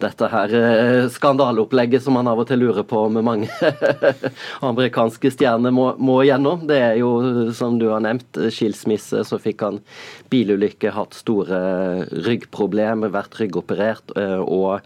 [0.00, 3.50] dette her eh, skandaleopplegget som han av og til lurer på om mange
[4.70, 6.64] amerikanske stjerner må, må gjennom.
[6.70, 7.10] Det er jo,
[7.56, 9.82] som du har nevnt, skilsmisse, så fikk han
[10.32, 11.60] bilulykke, hatt store
[12.24, 14.16] ryggproblemer, vært ryggoperert.
[14.16, 14.80] Eh, og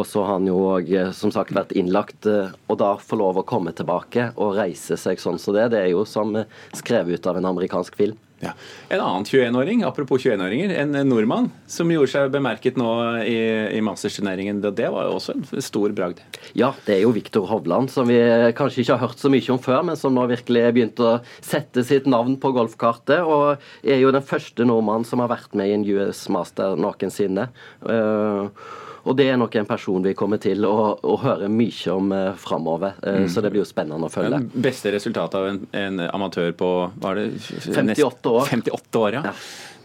[0.00, 2.26] og så har han jo òg som sagt vært innlagt.
[2.26, 5.80] Og da få lov å komme tilbake og reise seg sånn som så det, det
[5.84, 6.36] er jo som
[6.76, 8.18] skrevet ut av en amerikansk film.
[8.42, 8.50] Ja.
[8.88, 12.88] En annen 21-åring, apropos 21-åringer, en nordmann som gjorde seg bemerket nå
[13.22, 13.36] i,
[13.76, 14.58] i Masters-turneringen.
[14.64, 16.24] Det var jo også en stor bragd.
[16.58, 18.18] Ja, det er jo Viktor Hovland, som vi
[18.58, 21.12] kanskje ikke har hørt så mye om før, men som nå virkelig har begynt å
[21.38, 23.22] sette sitt navn på golfkartet.
[23.22, 27.46] Og er jo den første nordmannen som har vært med i en US Master noensinne.
[27.86, 28.50] Uh,
[29.02, 32.30] og det er nok en person vi kommer til å, å høre mye om eh,
[32.38, 32.94] framover.
[33.02, 33.28] Eh, mm.
[33.32, 34.38] Så det blir jo spennende å følge.
[34.54, 36.70] Beste resultat av en, en amatør på
[37.02, 38.48] var det, 58 år.
[38.52, 39.24] 58 år, ja.
[39.32, 39.36] ja.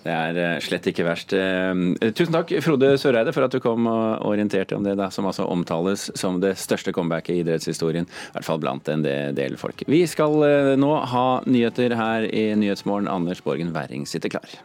[0.08, 1.34] Det er eh, slett ikke verst.
[1.34, 1.74] Eh,
[2.14, 5.50] tusen takk, Frode Søreide, for at du kom og orienterte om det da, som altså
[5.50, 8.06] omtales som det største comebacket i idrettshistorien.
[8.06, 9.82] I hvert fall blant en del folk.
[9.90, 13.10] Vi skal nå ha nyheter her i Nyhetsmorgen.
[13.10, 14.60] Anders Borgen Werring sitter klar.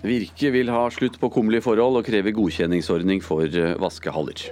[0.00, 4.46] Virke vil ha slutt på kummerlige forhold og krever godkjenningsordning for eh, vaskehaller.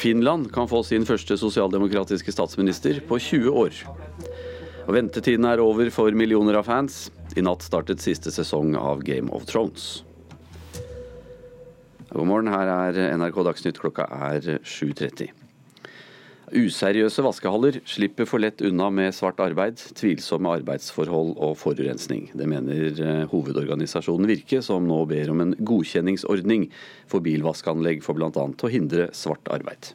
[0.00, 3.80] Finland kan få sin første sosialdemokratiske statsminister på 20 år.
[4.86, 7.10] Og ventetiden er over for millioner av fans.
[7.36, 10.00] I natt startet siste sesong av Game of Thrones.
[12.10, 13.78] God morgen, her er NRK Dagsnytt.
[13.78, 15.39] Klokka er 7.30.
[16.50, 22.26] Useriøse vaskehaller slipper for lett unna med svart arbeid, tvilsomme arbeidsforhold og forurensning.
[22.34, 26.66] Det mener eh, hovedorganisasjonen Virke, som nå ber om en godkjenningsordning
[27.10, 28.30] for bilvaskeanlegg for bl.a.
[28.34, 29.92] å hindre svart arbeid.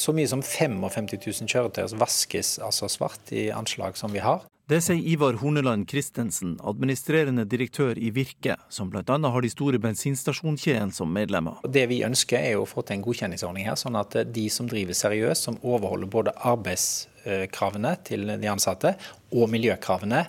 [0.00, 4.46] Så mye som 55 000 kjøretøy vaskes altså svart i anslag som vi har.
[4.70, 9.02] Det sier Ivar Horneland Christensen, administrerende direktør i Virke, som bl.a.
[9.02, 11.56] har de store bensinstasjonkjedene som medlemmer.
[11.66, 14.94] Det vi ønsker er å få til en godkjenningsordning her, sånn at de som driver
[14.94, 18.94] seriøst, som overholder både arbeidskravene til de ansatte
[19.34, 20.22] og miljøkravene,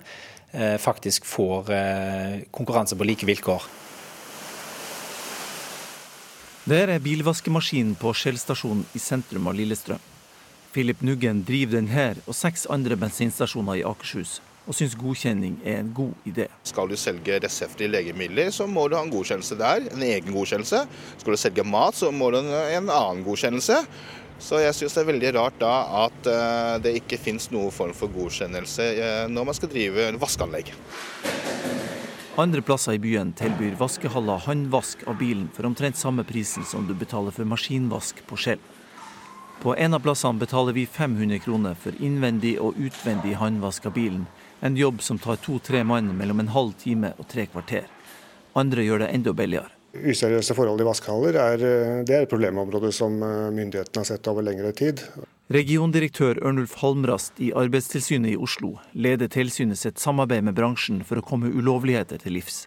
[0.50, 3.70] eh, faktisk får eh, konkurranse på like vilkår.
[6.66, 10.02] Det er bilvaskemaskinen på stasjon i sentrum av Lillestrøm.
[10.72, 15.90] Philip Nuggen driver denne og seks andre bensinstasjoner i Akershus, og syns godkjenning er en
[15.92, 16.46] god idé.
[16.64, 20.80] Skal du selge reseptfrie legemidler, så må du ha en godkjennelse der, en egen godkjennelse.
[21.20, 23.82] Skal du selge mat, så må du ha en annen godkjennelse.
[24.42, 25.74] Så jeg syns det er veldig rart da
[26.06, 30.72] at uh, det ikke finnes noen form for godkjennelse uh, når man skal drive vaskeanlegg.
[32.40, 36.96] Andre plasser i byen tilbyr vaskehaller håndvask av bilen for omtrent samme prisen som du
[36.96, 38.70] betaler for maskinvask på Skjell.
[39.62, 44.24] På en av plassene betaler vi 500 kroner for innvendig og utvendig håndvask av bilen.
[44.58, 47.86] En jobb som tar to-tre mann mellom en halv time og tre kvarter.
[48.58, 49.70] Andre gjør det enda billigere.
[49.92, 51.62] Useriøse forhold i vaskehaller er,
[52.02, 55.04] det er et problemområde som myndighetene har sett over lengre tid.
[55.54, 61.26] Regiondirektør Ørnulf Halmrast i Arbeidstilsynet i Oslo leder tilsynet sitt samarbeid med bransjen for å
[61.28, 62.64] komme ulovligheter til livs.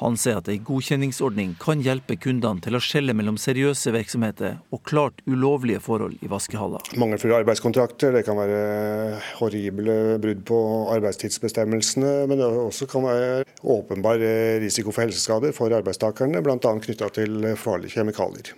[0.00, 4.82] Han sier at ei godkjenningsordning kan hjelpe kundene til å skjelle mellom seriøse virksomheter og
[4.88, 6.82] klart ulovlige forhold i vaskehaller.
[6.98, 10.60] Mangelfulle arbeidskontrakter, det kan være horrible brudd på
[10.96, 14.22] arbeidstidsbestemmelsene, men det også kan være åpenbar
[14.64, 16.58] risiko for helseskader for arbeidstakerne, bl.a.
[16.58, 18.54] knytta til farlige kjemikalier.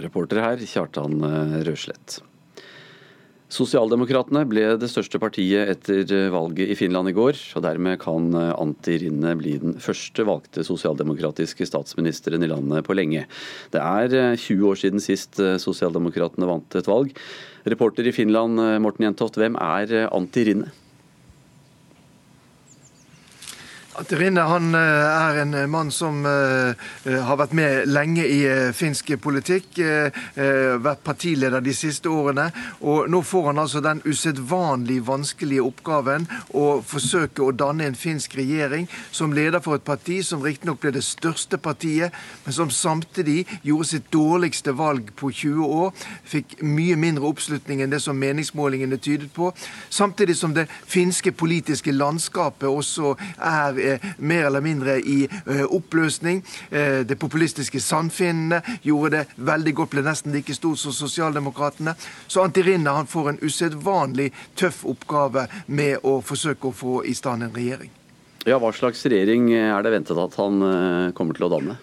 [0.00, 1.18] Reporter her, Kjartan
[1.66, 2.20] Røslett.
[3.50, 8.94] Sosialdemokratene ble det største partiet etter valget i Finland i går, og dermed kan Antti
[9.02, 13.24] Rinne bli den første valgte sosialdemokratiske statsministeren i landet på lenge.
[13.74, 17.10] Det er 20 år siden sist sosialdemokratene vant et valg.
[17.66, 20.70] Reporter i Finland, Morten Jentoft, hvem er Antti Rinne?
[24.08, 28.38] Rinne han er en mann som har vært med lenge i
[28.76, 29.76] finsk politikk.
[29.76, 32.46] Vært partileder de siste årene.
[32.80, 36.24] Og nå får han altså den usedvanlig vanskelige oppgaven
[36.56, 40.94] å forsøke å danne en finsk regjering som leder for et parti som riktignok ble
[40.96, 42.14] det største partiet,
[42.46, 45.92] men som samtidig gjorde sitt dårligste valg på 20 år.
[46.24, 49.52] Fikk mye mindre oppslutning enn det som meningsmålingene tydet på.
[49.90, 55.18] Samtidig som det finske politiske landskapet også er mer eller mindre i
[55.66, 56.42] oppløsning.
[56.70, 61.94] Det populistiske Sandfinnene gjorde det veldig godt, ble nesten like stort som Sosialdemokratene.
[62.26, 67.46] Så Antirinna han får en usedvanlig tøff oppgave med å forsøke å få i stand
[67.46, 67.90] en regjering.
[68.48, 70.64] Ja, Hva slags regjering er det ventet at han
[71.16, 71.80] kommer til å danne?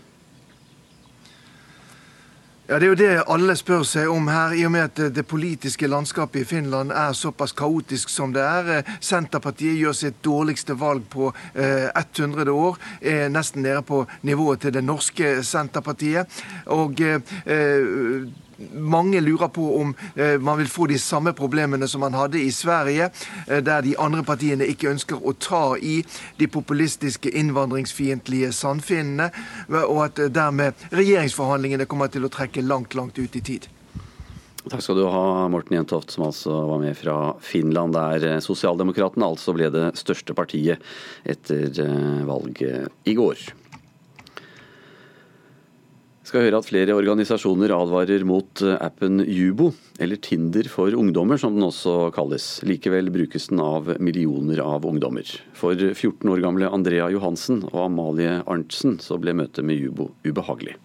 [2.69, 5.23] Ja, Det er jo det alle spør seg om her, i og med at det
[5.23, 8.81] politiske landskapet i Finland er såpass kaotisk som det er.
[8.99, 12.75] Senterpartiet gjør sitt dårligste valg på eh, 100 år.
[12.99, 16.27] Er nesten nede på nivået til det norske Senterpartiet.
[16.65, 18.27] Og eh,
[18.71, 22.51] mange lurer på om eh, man vil få de samme problemene som man hadde i
[22.51, 23.09] Sverige,
[23.47, 26.01] eh, der de andre partiene ikke ønsker å ta i
[26.37, 29.31] de populistiske innvandringsfiendtlige sannfinnene,
[29.85, 33.69] og at eh, dermed regjeringsforhandlingene kommer til å trekke langt, langt ut i tid.
[34.67, 39.55] Takk skal du ha, Morten Jentoft, som altså var med fra Finland, der Sosialdemokratene altså
[39.55, 40.83] ble det største partiet
[41.23, 41.71] etter
[42.27, 43.47] valget i går
[46.27, 51.65] skal høre at flere organisasjoner advarer mot appen Jubo, eller Tinder for ungdommer som den
[51.67, 52.47] også kalles.
[52.67, 55.29] Likevel brukes den av millioner av ungdommer.
[55.55, 60.75] For 14 år gamle Andrea Johansen og Amalie Arntzen så ble møtet med Jubo ubehagelig.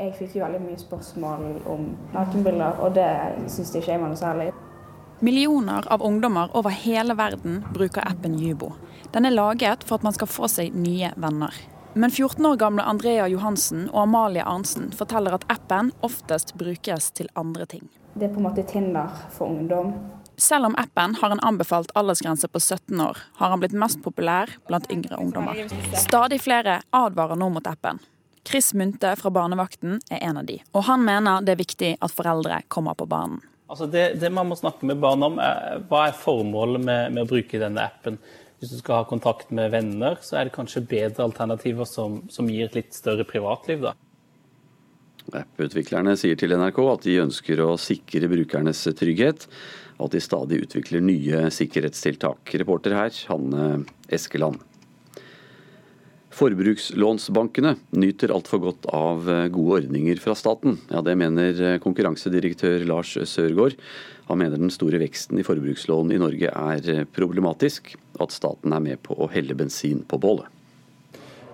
[0.00, 3.10] Jeg fikk jo veldig mye spørsmål om nakenbilder, og det
[3.52, 4.48] syns ikke jeg var noe særlig.
[5.20, 8.70] Millioner av ungdommer over hele verden bruker appen Jubo.
[9.12, 11.52] Den er laget for at man skal få seg nye venner.
[11.94, 17.26] Men 14 år gamle Andrea Johansen og Amalie Arnsen forteller at appen oftest brukes til
[17.34, 17.88] andre ting.
[18.14, 19.92] Det er på en måte Tinder for ungdom.
[20.40, 24.54] Selv om appen har en anbefalt aldersgrense på 17 år, har han blitt mest populær
[24.68, 25.58] blant yngre ungdommer.
[25.98, 27.98] Stadig flere advarer nå mot appen.
[28.46, 32.14] Chris Munthe fra Barnevakten er en av de, og han mener det er viktig at
[32.14, 33.42] foreldre kommer på banen.
[33.70, 37.26] Altså det, det, man må snakke med barn om, er hva er formålet med, med
[37.26, 38.16] å bruke denne appen.
[38.60, 42.48] Hvis du skal ha kontakt med venner, så er det kanskje bedre alternativer som, som
[42.52, 43.94] gir et litt større privatliv, da.
[45.40, 49.46] App-utviklerne sier til NRK at de ønsker å sikre brukernes trygghet,
[49.96, 52.52] og at de stadig utvikler nye sikkerhetstiltak.
[52.60, 54.60] Reporter her, Hanne Eskeland.
[56.40, 60.78] Forbrukslånsbankene nyter altfor godt av gode ordninger fra staten.
[60.88, 63.76] Ja, Det mener konkurransedirektør Lars Sørgaard.
[64.30, 68.80] Han mener den store veksten i forbrukslån i Norge er problematisk, og at staten er
[68.80, 70.48] med på å helle bensin på bålet.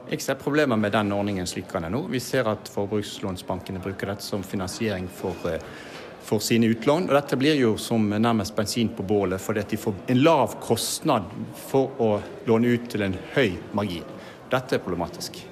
[0.07, 2.05] Jeg ser problemer med den ordningen slik den er nå.
[2.07, 5.35] Vi ser at forbrukslånsbankene bruker dette som finansiering for,
[6.23, 7.11] for sine utlån.
[7.11, 11.27] Og dette blir jo som nærmest bensin på bålet, fordi de får en lav kostnad
[11.73, 14.13] for å låne ut til en høy margin.
[14.51, 15.43] Dette er problematisk.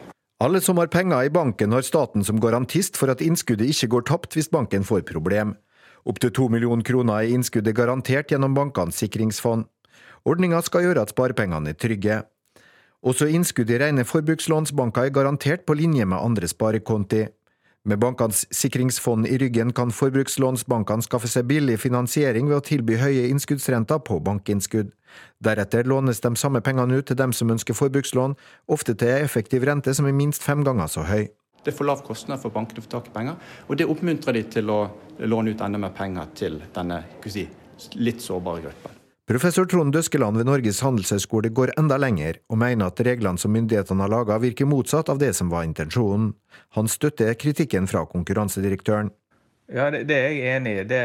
[0.44, 4.04] Alle som har penger i banken har staten som garantist for at innskuddet ikke går
[4.11, 5.54] tapt hvis banken får problem.
[6.04, 9.64] Opptil to millioner kroner er innskudd er garantert gjennom bankenes sikringsfond.
[10.28, 12.22] Ordninga skal gjøre at sparepengene er trygge.
[13.04, 17.26] Også innskudd i rene forbrukslånsbanker er garantert på linje med andre sparekonti.
[17.87, 23.27] Med bankenes sikringsfond i ryggen kan forbrukslånsbankene skaffe seg billig finansiering ved å tilby høye
[23.29, 24.88] innskuddsrenter på bankinnskudd.
[25.44, 28.38] Deretter lånes de samme pengene ut til dem som ønsker forbrukslån,
[28.73, 31.29] ofte til en effektiv rente som er minst fem ganger så høy.
[31.61, 33.37] Det er for lav kostnad for bankene å få tak i penger,
[33.68, 34.81] og det oppmuntrer de til å
[35.29, 37.44] låne ut enda mer penger til denne si,
[38.01, 39.04] litt sårbare gruppen.
[39.25, 44.05] Professor Trond Døskeland ved Norges handelshøyskole går enda lenger, og mener at reglene som myndighetene
[44.05, 46.35] har laga virker motsatt av det som var intensjonen.
[46.77, 49.09] Han støtter kritikken fra konkurransedirektøren.
[49.73, 50.85] Ja, det, det er jeg enig i.
[50.91, 51.03] Det,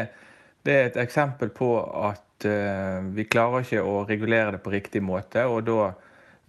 [0.60, 5.00] Det er et eksempel på at uh, vi klarer ikke å regulere det på riktig
[5.00, 5.46] måte.
[5.48, 5.94] Og da,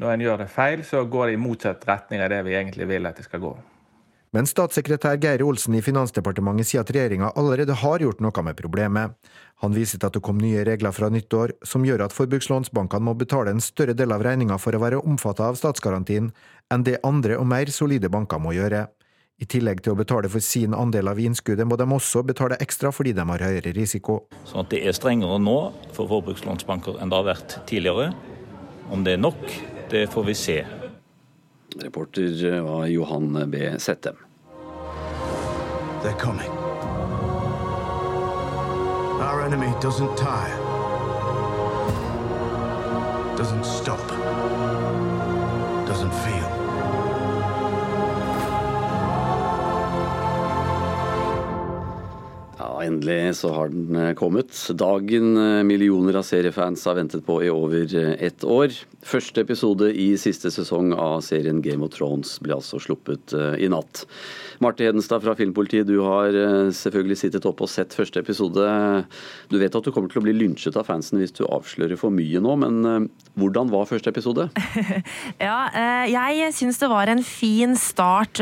[0.04, 2.90] når en gjør det feil, så går det i motsatt retning av det vi egentlig
[2.92, 3.54] vil at det skal gå.
[4.32, 9.18] Men statssekretær Geir Olsen i Finansdepartementet sier at regjeringa allerede har gjort noe med problemet.
[9.60, 13.14] Han viser til at det kom nye regler fra nyttår som gjør at forbrukslånsbankene må
[13.20, 16.32] betale en større del av regninga for å være omfattet av statsgarantien
[16.72, 18.86] enn det andre og mer solide banker må gjøre.
[19.42, 22.94] I tillegg til å betale for sin andel av innskuddet, må de også betale ekstra
[22.96, 24.22] fordi de har høyere risiko.
[24.48, 25.58] Sånn at det er strengere nå
[25.92, 28.14] for forbrukslånsbanker enn det har vært tidligere.
[28.94, 29.44] Om det er nok,
[29.92, 30.62] det får vi se.
[31.76, 33.80] Reporter var Johan B.
[33.80, 34.16] Settem.
[36.04, 36.50] They're coming.
[39.22, 40.58] Our enemy doesn't tire,
[43.38, 44.08] doesn't stop,
[45.88, 46.41] doesn't feel.
[52.86, 54.54] Endelig så har den eh, kommet.
[54.78, 58.74] Dagen eh, millioner av seriefans har ventet på i over eh, ett år.
[59.06, 64.06] Første episode i siste sesong av serien Game of Thrones ble altså sluppet i natt.
[64.62, 66.36] Marte Hedenstad fra Filmpolitiet, du har
[66.76, 68.66] selvfølgelig sittet oppe og sett første episode.
[69.52, 72.14] Du vet at du kommer til å bli lynsjet av fansen hvis du avslører for
[72.14, 73.10] mye nå, men
[73.40, 74.48] hvordan var første episode?
[75.42, 75.58] ja,
[76.10, 78.42] jeg syns det var en fin start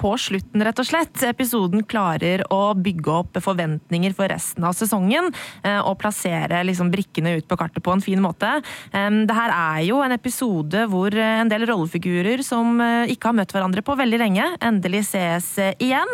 [0.00, 1.22] på slutten, rett og slett.
[1.28, 5.30] Episoden klarer å bygge opp forventninger for resten av sesongen,
[5.62, 8.50] eh, og plassere liksom brikkene ut på kartet på en fin måte.
[8.92, 13.38] Det her er jo en episode hvor eh, en del rollefigurer som eh, ikke har
[13.40, 15.43] møtt hverandre på veldig lenge, endelig ses
[15.78, 16.10] igjen.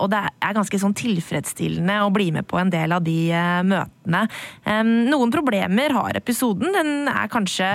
[0.00, 3.18] Og det er ganske sånn tilfredsstillende å bli med på en del av de
[3.68, 4.24] møtene.
[5.12, 6.74] Noen problemer har episoden.
[6.74, 7.74] Den er kanskje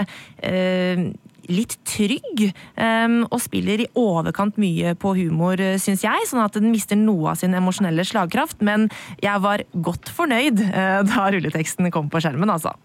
[1.51, 6.71] litt trygg, um, og spiller i overkant mye på humor, syns jeg, sånn at den
[6.73, 8.61] mister noe av sin emosjonelle slagkraft.
[8.65, 8.89] Men
[9.23, 12.75] jeg var godt fornøyd uh, da rulleteksten kom på skjermen, altså.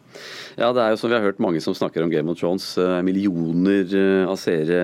[0.59, 2.73] Ja, det er jo som vi har hørt mange som snakker om Game of Thrones.
[2.79, 3.93] Uh, millioner
[4.29, 4.83] av seere.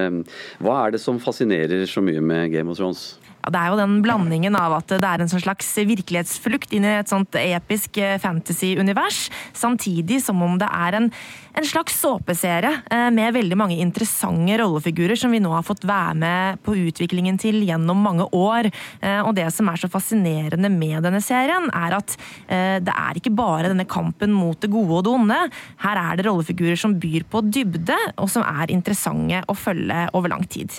[0.62, 3.12] Hva er det som fascinerer så mye med Game of Thrones?
[3.44, 6.86] Ja, det er jo den blandingen av at det er en sånn slags virkelighetsflukt inn
[6.86, 11.06] i et sånt episk eh, fantasy-univers, samtidig som om det er en,
[11.54, 16.16] en slags såpeserie eh, med veldig mange interessante rollefigurer som vi nå har fått være
[16.18, 18.70] med på utviklingen til gjennom mange år.
[19.00, 22.14] Eh, og det som er så fascinerende med denne serien, er at
[22.48, 25.38] det er ikke bare denne kampen mot det gode og det onde.
[25.84, 30.32] Her er det rollefigurer som byr på dybde, og som er interessante å følge over
[30.32, 30.74] lang tid.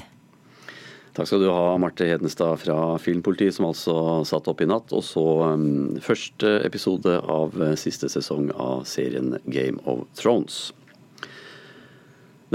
[1.20, 3.94] Takk skal du ha, Marte Hedenstad fra Filmpolitiet, som altså
[4.24, 4.94] satt opp i natt.
[4.96, 10.70] Og så um, første episode av uh, siste sesong av serien Game of Thrones.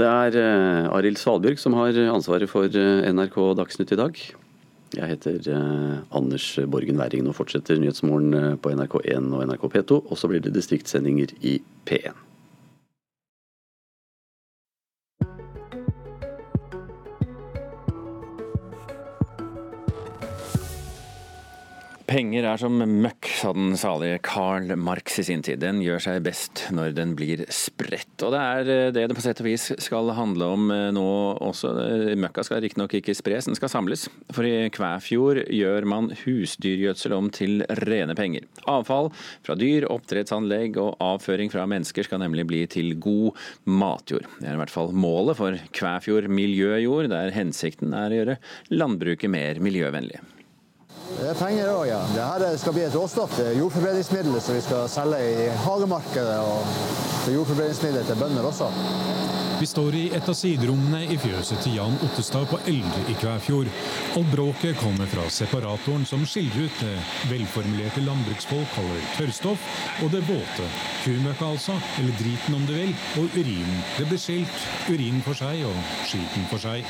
[0.01, 4.25] Det er uh, Arild Svalbjørg som har ansvaret for uh, NRK Dagsnytt i dag.
[4.97, 7.29] Jeg heter uh, Anders Borgen Werring.
[7.29, 12.24] og fortsetter Nyhetsmorgen på NRK1 og NRK P2, og så blir det distriktssendinger i P1.
[22.05, 25.57] Penger er som møkk, sa den salige Karl Marx i sin tid.
[25.63, 28.21] Den gjør seg best når den blir spredt.
[28.21, 31.05] Og det er eh, det det på sett og vis skal handle om eh, nå
[31.47, 31.71] også.
[32.21, 34.05] Møkka skal riktignok ikke spres, den skal samles.
[34.35, 38.45] For i Kvæfjord gjør man husdyrgjødsel om til rene penger.
[38.69, 43.33] Avfall fra dyr, oppdrettsanlegg og avføring fra mennesker skal nemlig bli til god
[43.65, 44.29] matjord.
[44.37, 48.39] Det er i hvert fall målet for Kvæfjord miljøjord, der hensikten er å gjøre
[48.77, 50.21] landbruket mer miljøvennlig.
[51.05, 51.99] Det er penger òg, ja.
[52.15, 53.37] Dette skal bli et råstoff.
[53.37, 56.39] Det er jordforbedringsmiddel som vi skal selge i hagemarkedet.
[56.41, 58.71] Og jordforbedringsmiddel til bønder også.
[59.55, 63.69] Vi står i et av siderommene i fjøset til Jan Ottestad på Eldre i Kvæfjord.
[64.19, 66.97] Og bråket kommer fra separatoren som skiller ut det
[67.29, 69.69] velformulerte landbruksfolk kaller tørrstoff,
[70.03, 70.67] og det våte.
[71.05, 72.91] Kumøkka altså, eller driten om du vil,
[73.21, 73.79] og urinen.
[73.95, 76.83] Det blir skilt Urinen for seg og skiten for seg.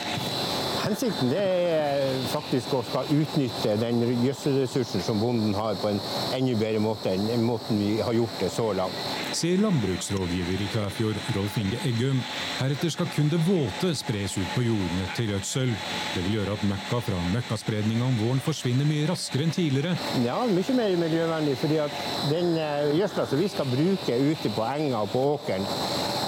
[0.85, 6.01] Hensikten er faktisk å skal utnytte den gjødselressursen som bonden har, på en
[6.37, 9.07] enda bedre måte enn måten vi har gjort det så langt.
[9.35, 12.21] Sier landbruksrådgiver i Kvæfjord, Rolf Inge Eggum.
[12.59, 15.73] Heretter skal kun det våte spres ut på jordene til gjødsel.
[16.13, 19.97] Det vil gjøre at møkka fra møkkaspredninga om våren forsvinner mye raskere enn tidligere.
[20.23, 21.57] Ja, mye mer miljøvennlig.
[21.65, 25.65] fordi at den eh, gjødsla som vi skal bruke ute på enga og på åkeren,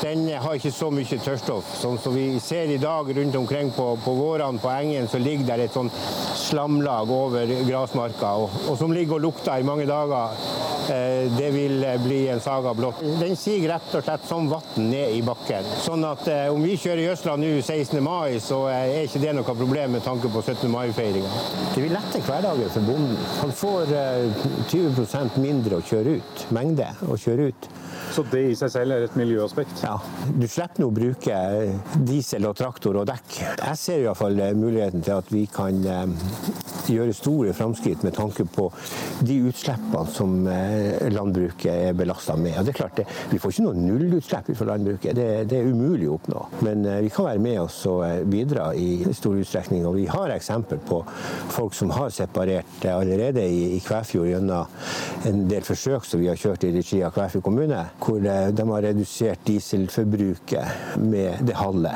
[0.01, 1.69] den har ikke så mye tørrstoff.
[1.79, 4.13] Sånn som vi ser i dag rundt omkring på, på
[4.61, 5.91] på engen, så ligger der et sånn
[6.37, 10.37] slamlag over grasmarka, og, og som ligger og lukter i mange dager.
[11.37, 13.01] det vil bli en saga blått.
[13.19, 15.67] Den siger rett og slett som vann ned i bakken.
[15.83, 16.23] Sånn at
[16.53, 17.99] om vi kjører Jøsla nå 16.
[18.03, 20.71] mai, så er ikke det noe problem med tanke på 17.
[20.71, 21.33] mai-feiringa.
[21.73, 23.19] Det vil lette hverdagen for bonden.
[23.41, 23.91] Han får
[24.71, 27.69] 20% mindre å kjøre ut, mengde å kjøre ut.
[28.13, 29.83] Så det i seg selv er et miljøaspekt?
[29.85, 29.97] Ja.
[30.31, 31.37] Du slipper nå å bruke
[32.07, 33.39] diesel og traktor og dekk.
[33.59, 35.81] Jeg ser iallfall muligheten til at vi kan
[36.87, 38.69] gjøre store framskritt med tanke på
[39.27, 40.35] de utslippene som
[41.11, 42.55] landbruket er belasta med.
[42.59, 45.71] Og det er klart, det, Vi får ikke noe nullutslipp fra landbruket, det, det, er
[45.71, 46.45] umulig å oppnå.
[46.65, 49.85] Men vi kan være med oss og bidra i stor utstrekning.
[49.87, 51.01] Og vi har eksempel på
[51.53, 56.39] folk som har separert allerede i, i Kvæfjord gjennom en del forsøk som vi har
[56.39, 61.93] kjørt i regi av Kvæfjord kommune hvor de har redusert dieselforbruket med det halve.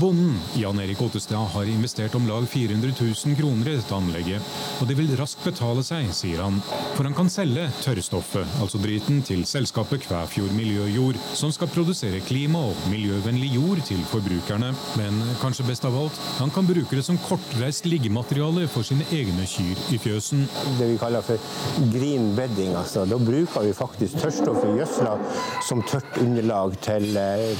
[0.00, 4.88] Bonden Jan Erik Ottestad har investert om lag 400 000 kroner i dette anlegget, og
[4.88, 6.60] det vil raskt betale seg, sier han.
[6.96, 12.64] For han kan selge tørrstoffet, altså driten, til selskapet Kvæfjord Miljøjord, som skal produsere klima-
[12.70, 14.72] og miljøvennlig jord til forbrukerne.
[15.00, 19.46] Men kanskje best av alt, han kan bruke det som kortreist liggemateriale for sine egne
[19.48, 20.46] kyr i fjøsen.
[20.80, 21.40] Det vi kaller for
[21.92, 23.04] green bedding, altså.
[23.08, 25.16] Da bruker vi faktisk tørrstoffet gjødsla
[25.62, 27.08] som tørt underlag til,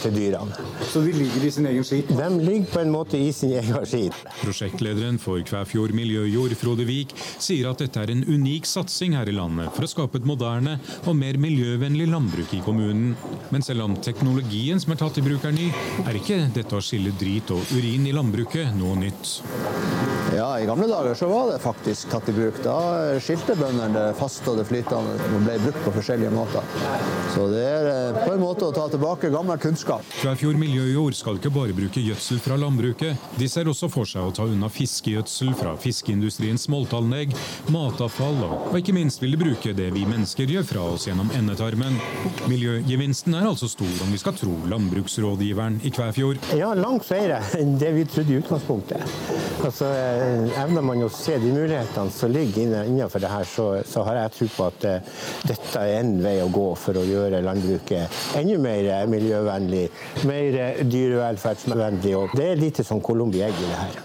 [0.02, 0.66] til, dyrene.
[0.90, 2.10] Så de ligger i sin egen skit?
[2.12, 4.18] De ligger på en måte i sin egen skit.
[4.42, 9.36] Prosjektlederen for Kvæfjord miljøjord, Frode Vik, sier at dette er en unik satsing her i
[9.36, 13.14] landet for å skape et moderne og mer miljøvennlig landbruk i kommunen.
[13.54, 15.70] Men selv om teknologien som er tatt i bruk er ny,
[16.06, 19.38] er ikke dette å skille drit og urin i landbruket noe nytt.
[20.32, 22.56] Ja, I gamle dager så var det faktisk tatt i bruk.
[22.64, 22.76] Da
[23.20, 26.64] skilte bøndene det faste og det flytende og ble brukt på forskjellige måter.
[27.34, 30.04] Så det er på en måte å ta tilbake gammel kunnskap.
[30.20, 33.30] Kvæfjord miljøjord skal ikke bare bruke gjødsel fra landbruket.
[33.38, 37.34] De ser også for seg å ta unna fiskegjødsel fra fiskeindustriens smoltanlegg,
[37.72, 41.98] matavfall og, ikke minst vil de bruke det vi mennesker gjør fra oss gjennom endetarmen.
[42.50, 46.40] Miljøgevinsten er altså stor om vi skal tro landbruksrådgiveren i Kvæfjord.
[46.58, 49.06] Ja, langt flere enn det vi trodde i utgangspunktet.
[49.62, 49.88] Altså,
[50.58, 54.34] Evner man å se de mulighetene som ligger innenfor det her, så, så har jeg
[54.36, 58.56] tro på at uh, dette er en vei å gå for å gjøre landbruket enda
[58.62, 59.84] mer miljøvennlig,
[60.28, 62.16] mer dyrevelferdsvennlig.
[62.18, 64.00] og Det er lite sånn Colombi egg i det her.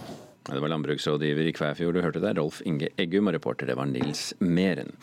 [0.48, 3.90] Det var landbruksrådgiver i Kvæfjord du hørte der, Rolf Inge Eggum, og reporter det var
[3.90, 4.94] Nils Meren.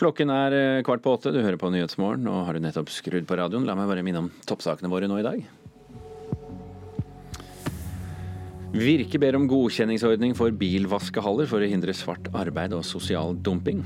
[0.00, 3.38] Klokken er kvart på åtte, du hører på Nyhetsmorgen, og har du nettopp skrudd på
[3.40, 5.48] radioen, la meg bare minne om toppsakene våre nå i dag.
[8.70, 13.80] Virke ber om godkjenningsordning for bilvaskehaller for å hindre svart arbeid og sosial dumping.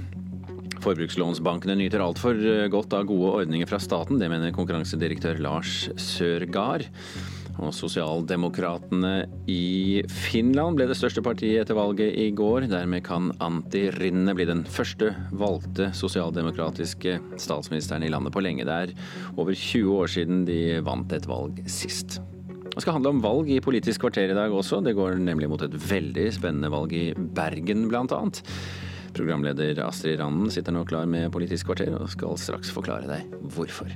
[0.84, 2.36] Forbrukslånsbankene nyter altfor
[2.72, 6.84] godt av gode ordninger fra staten, det mener konkurransedirektør Lars Sørgaard.
[7.62, 9.12] Og Sosialdemokratene
[9.48, 12.66] i Finland ble det største partiet etter valget i går.
[12.68, 18.66] Dermed kan Antti Rinne bli den første valgte sosialdemokratiske statsministeren i landet på lenge.
[18.66, 18.94] Det er
[19.38, 22.18] over 20 år siden de vant et valg sist.
[22.74, 24.82] Det skal handle om valg i Politisk kvarter i dag også.
[24.84, 28.42] Det går nemlig mot et veldig spennende valg i Bergen, blant annet.
[29.14, 33.94] Programleder Astrid Randen sitter nå klar med Politisk kvarter og skal straks forklare deg hvorfor.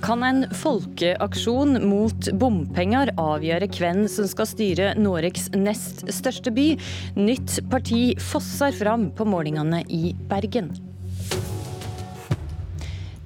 [0.00, 6.72] Kan en folkeaksjon mot bompenger avgjøre hvem som skal styre Noregs nest største by?
[7.20, 10.72] Nytt parti fosser fram på målingene i Bergen.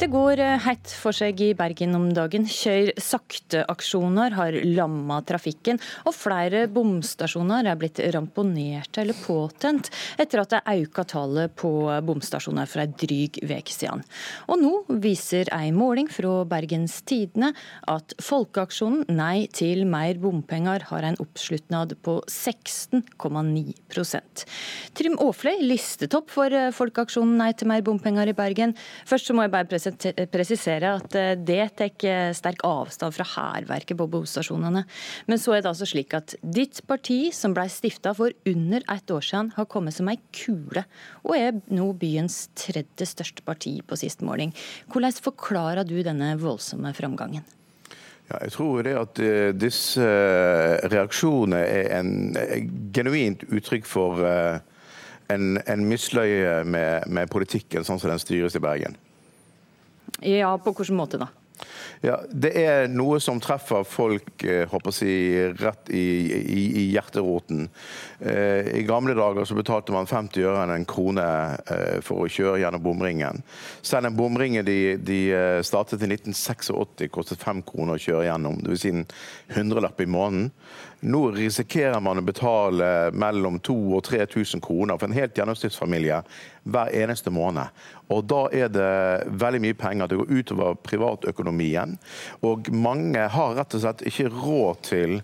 [0.05, 2.45] Det går hett for seg i Bergen om dagen.
[2.45, 9.89] Kjør sakte-aksjoner har lamma trafikken, og flere bomstasjoner er blitt ramponert eller påtent
[10.21, 14.05] etter at det økte tallet på bomstasjoner for en dryg uke siden.
[14.53, 14.73] Og nå
[15.07, 17.55] viser ei måling fra Bergens Tidende
[17.89, 24.45] at folkeaksjonen Nei til mer bompenger har en oppslutnad på 16,9%
[25.01, 28.77] Trym Aafløy, listetopp for folkeaksjonen Nei til mer bompenger i Bergen.
[29.09, 29.94] Først så må jeg bare presisere
[30.33, 31.17] presisere at
[31.47, 34.85] det tar sterk avstand fra hærverket på bomstasjonene.
[35.31, 39.11] Men så er det altså slik at ditt parti, som ble stifta for under ett
[39.15, 40.85] år siden, har kommet som ei kule,
[41.25, 44.55] og er nå byens tredje største parti på sist måling.
[44.93, 47.45] Hvordan forklarer du denne voldsomme framgangen?
[48.31, 49.21] Ja, jeg tror det at
[49.61, 50.05] disse
[50.89, 52.13] reaksjonene er en
[52.97, 58.97] genuint uttrykk for en, en misløye med, med politikken sånn som den styres i Bergen.
[60.21, 61.31] Ja, på hvilken måte da?
[62.05, 66.05] Ja, Det er noe som treffer folk håper eh, jeg, rett i,
[66.53, 67.69] i, i hjerteroten.
[68.21, 71.25] Eh, I gamle dager så betalte man 50 øre en krone
[71.71, 73.41] eh, for å kjøre gjennom bomringen.
[73.81, 75.21] Selv en bomringe de, de
[75.65, 78.85] startet i 1986 kostet fem kroner å kjøre gjennom, dvs.
[78.85, 79.07] Si en
[79.55, 80.51] hundrelapp i måneden.
[81.05, 86.23] Nå risikerer man å betale mellom 2000 og 3000 kroner for en helt gjennomsnittsfamilie
[86.65, 87.69] hver eneste måned.
[88.09, 90.09] Og da er det veldig mye penger.
[90.09, 91.99] Det går utover privatøkonomien.
[92.49, 95.19] Og mange har rett og slett ikke råd til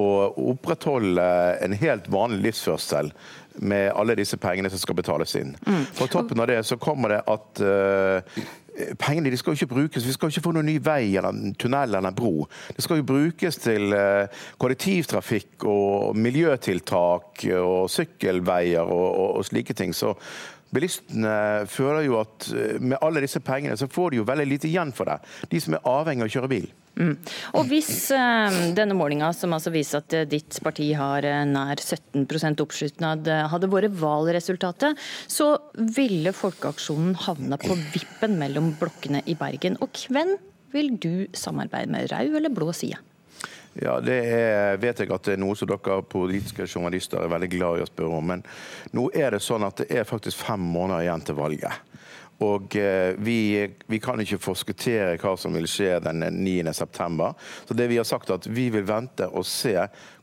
[0.00, 0.08] å
[0.54, 1.26] opprettholde
[1.60, 3.10] en helt vanlig livsførsel
[3.54, 5.54] med alle disse pengene som skal betales inn.
[5.66, 5.84] Mm.
[5.98, 8.42] På toppen av det så kommer det at uh,
[8.96, 11.34] Pengene de skal jo ikke brukes, Vi skal jo ikke få noen ny vei eller
[11.34, 12.46] en tunnel eller en bro.
[12.76, 14.30] Det skal jo brukes til uh,
[14.62, 19.92] kollektivtrafikk og miljøtiltak og sykkelveier og, og, og slike ting.
[19.92, 20.14] Så
[20.74, 24.70] Bilistene føler jo at uh, med alle disse pengene så får de jo veldig lite
[24.70, 25.18] igjen for det.
[25.50, 26.70] De som er avhengig av å kjøre bil.
[27.00, 27.14] Mm.
[27.56, 31.80] Og hvis eh, denne målinga, som altså viser at eh, ditt parti har eh, nær
[31.80, 32.26] 17
[32.60, 34.98] oppslutnad, eh, hadde vært valgresultatet,
[35.30, 35.52] så
[35.96, 39.78] ville Folkeaksjonen havna på vippen mellom blokkene i Bergen.
[39.80, 40.36] Og hvem
[40.74, 43.00] vil du samarbeide med, rød eller blå side?
[43.78, 47.50] Ja, Det er, vet jeg at det er noe som dere politiske journalister er veldig
[47.52, 48.32] glad i å spørre om.
[48.32, 48.42] Men
[48.96, 51.86] nå er det sånn at det er faktisk fem måneder igjen til valget.
[52.40, 57.28] Og eh, vi, vi, kan ikke forskuttere hva som vil skje den 9.9.
[57.68, 59.76] Så det vi har sagt at vi vil vente og se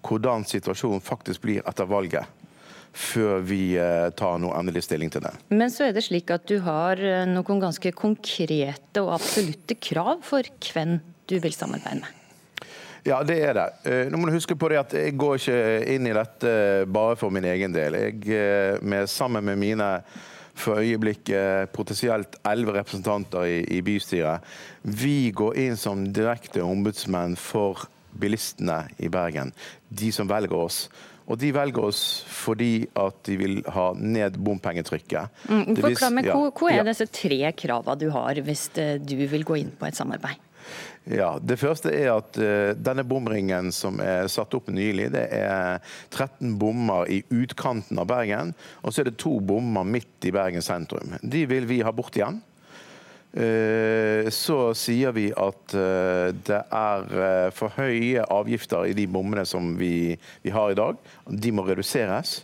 [0.07, 2.25] hvordan situasjonen faktisk blir etter valget.
[2.97, 5.35] Før vi eh, tar noe endelig stilling til det.
[5.53, 10.25] Men så er det slik at du har eh, noen ganske konkrete og absolutte krav
[10.25, 10.97] for hvem
[11.29, 12.16] du vil samarbeide med.
[13.07, 13.67] Ja, det er det.
[14.11, 15.59] Nå må du huske på det at Jeg går ikke
[15.93, 16.49] inn i dette
[16.91, 17.95] bare for min egen del.
[17.95, 19.91] Jeg, med, sammen med mine
[20.57, 24.45] for øyeblikket potensielt elleve representanter i, i, bystyret.
[24.81, 27.85] Vi går inn som direkte ombudsmenn for
[28.17, 29.53] bilistene i Bergen.
[29.89, 30.87] De som velger oss.
[31.27, 32.01] Og de velger oss
[32.31, 35.43] fordi at de vil ha ned bompengetrykket.
[35.51, 39.43] Mm, forklar meg, ja, Hva er disse tre kravene du har hvis eh, du vil
[39.47, 40.46] gå inn på et samarbeid?
[41.07, 45.79] Ja, Det første er at uh, denne bomringen som er satt opp nylig, det er
[46.11, 48.51] 13 bommer i utkanten av Bergen.
[48.83, 51.15] Og så er det to bommer midt i Bergen sentrum.
[51.23, 52.41] De vil vi ha bort igjen.
[53.37, 59.75] Uh, så sier vi at uh, det er for høye avgifter i de bommene som
[59.79, 60.99] vi, vi har i dag.
[61.31, 62.41] De må reduseres.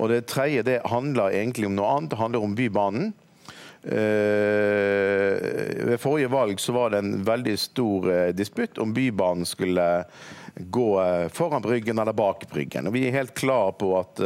[0.00, 2.14] Og det tredje det handler egentlig om noe annet.
[2.14, 3.12] Det handler om Bybanen.
[3.84, 5.32] Eh,
[5.86, 10.04] ved forrige valg så var det en veldig stor eh, disputt om Bybanen skulle
[10.54, 12.86] gå eh, foran Bryggen eller bak Bryggen.
[12.86, 14.22] Og vi er helt klar på at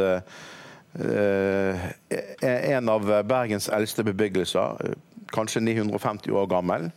[0.97, 4.95] en av Bergens eldste bebyggelser,
[5.29, 6.87] kanskje 950 år gammel,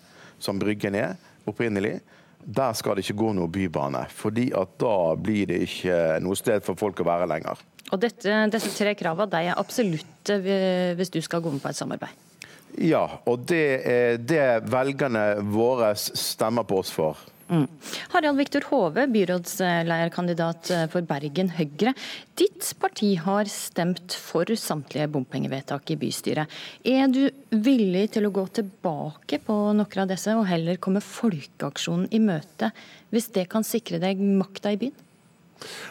[0.41, 1.99] som Bryggen er opprinnelig,
[2.41, 4.07] der skal det ikke gå noe bybane.
[4.09, 7.61] fordi at da blir det ikke noe sted for folk å være lenger.
[7.93, 10.41] Og dette, Disse tre kravene er absolutte
[10.97, 12.30] hvis du skal gå med på et samarbeid?
[12.79, 17.19] Ja, og det er det velgerne våre stemmer på oss for.
[17.51, 17.67] Mm.
[18.13, 21.97] Harald Viktor Hove, byrådslederkandidat for Bergen Høyre.
[22.39, 26.47] Ditt parti har stemt for samtlige bompengevedtak i bystyret.
[26.87, 32.07] Er du villig til å gå tilbake på noen av disse, og heller komme Folkeaksjonen
[32.15, 32.71] i møte,
[33.11, 35.10] hvis det kan sikre deg makta i byen?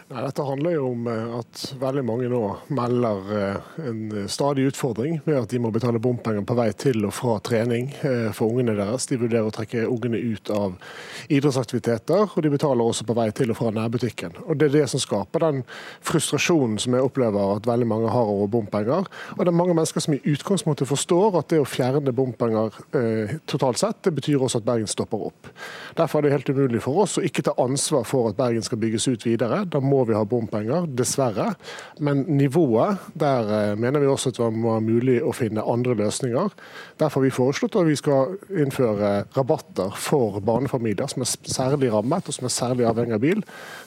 [0.09, 2.41] Nei, dette handler jo om eh, at veldig mange nå
[2.74, 7.13] melder eh, en stadig utfordring med at de må betale bompenger på vei til og
[7.13, 9.05] fra trening eh, for ungene deres.
[9.09, 10.78] De vurderer å trekke ungene ut av
[11.30, 14.39] idrettsaktiviteter, og de betaler også på vei til og fra nærbutikken.
[14.47, 15.61] Og Det er det som skaper den
[16.05, 19.05] frustrasjonen som jeg opplever at veldig mange har over bompenger.
[19.38, 23.38] Og det er mange mennesker som i utgangspunktet forstår at det å fjerne bompenger eh,
[23.49, 25.53] totalt sett, det betyr også at Bergen stopper opp.
[25.97, 28.82] Derfor er det helt umulig for oss å ikke ta ansvar for at Bergen skal
[28.82, 29.59] bygges ut videre.
[29.68, 31.53] Da må vi ha bompenger, dessverre.
[31.99, 35.97] Men nivået, der eh, mener vi også at det må være mulig å finne andre
[35.99, 36.53] løsninger.
[37.00, 42.28] Derfor har vi foreslått at vi skal innføre rabatter for barnefamilier som er særlig rammet
[42.28, 43.43] og som er særlig avhengig av bil.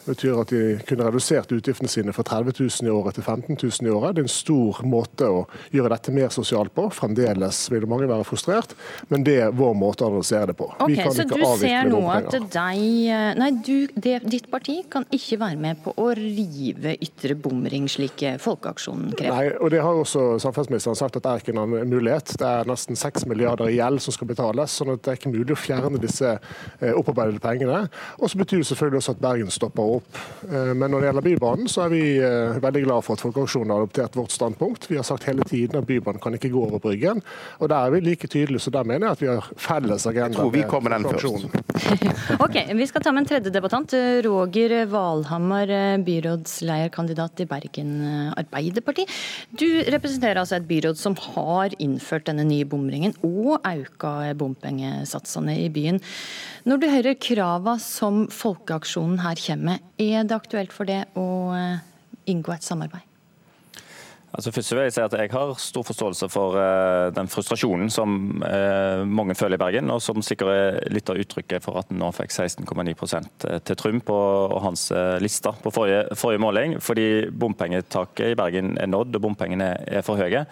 [0.07, 3.59] Det betyr at de kunne redusert utgiftene sine fra 30 000 i året til 15
[3.61, 4.17] 000 i året.
[4.17, 5.43] Det er en stor måte å
[5.75, 6.87] gjøre dette mer sosialt på.
[6.97, 8.73] Fremdeles vil mange være frustrert,
[9.13, 10.71] men det er vår måte å adressere det på.
[10.81, 12.81] Ok, Så du ser nå at deg,
[13.13, 17.91] eh, nei, du, det, ditt parti kan ikke være med på å rive ytre bomring,
[17.93, 19.37] slik Folkeaksjonen krever?
[19.37, 22.35] Nei, og det har også samferdselsministeren sagt at det er ikke en mulighet.
[22.41, 25.33] Det er nesten 6 milliarder i gjeld som skal betales, sånn at det er ikke
[25.33, 27.85] mulig å fjerne disse eh, opparbeidede pengene.
[28.21, 30.21] Og så betyr det selvfølgelig også at Bergen stopper opp.
[30.49, 33.75] Eh, men når det gjelder Bybanen, så er vi eh, veldig glad for at Folkeaksjonen
[33.75, 34.89] har adoptert vårt standpunkt.
[34.91, 37.23] Vi har sagt hele tiden at Bybanen kan ikke gå over Bryggen,
[37.59, 38.63] og der er vi like tydelige.
[38.63, 40.31] Så der mener jeg at vi har felles agenda.
[40.31, 41.49] Jeg tror vi kommer den først.
[42.47, 43.95] ok, Vi skal ta med en tredje debattant.
[44.27, 45.73] Roger Valhammer
[46.07, 47.93] byrådsleierkandidat i Bergen
[48.39, 49.07] Arbeiderparti.
[49.51, 52.92] Du representerer altså et byråd som har innført denne nye bomringen
[53.23, 56.01] og auka bompengesatsene i byen.
[56.69, 61.27] Når du hører krava som Folkeaksjonen her kommer med, er det aktuelt for det å
[62.27, 63.12] inngå et samarbeid?
[64.33, 68.41] Altså først vil Jeg si at jeg har stor forståelse for uh, den frustrasjonen som
[68.41, 72.01] uh, mange føler i Bergen, og som sikkert er litt av uttrykket for at han
[72.01, 74.17] nå fikk 16,9 eh, til Trym på
[74.65, 76.79] hans uh, liste på forrige, forrige, måling.
[76.81, 80.47] Fordi bompengetaket i Bergen er nådd, og bompengene er for høye.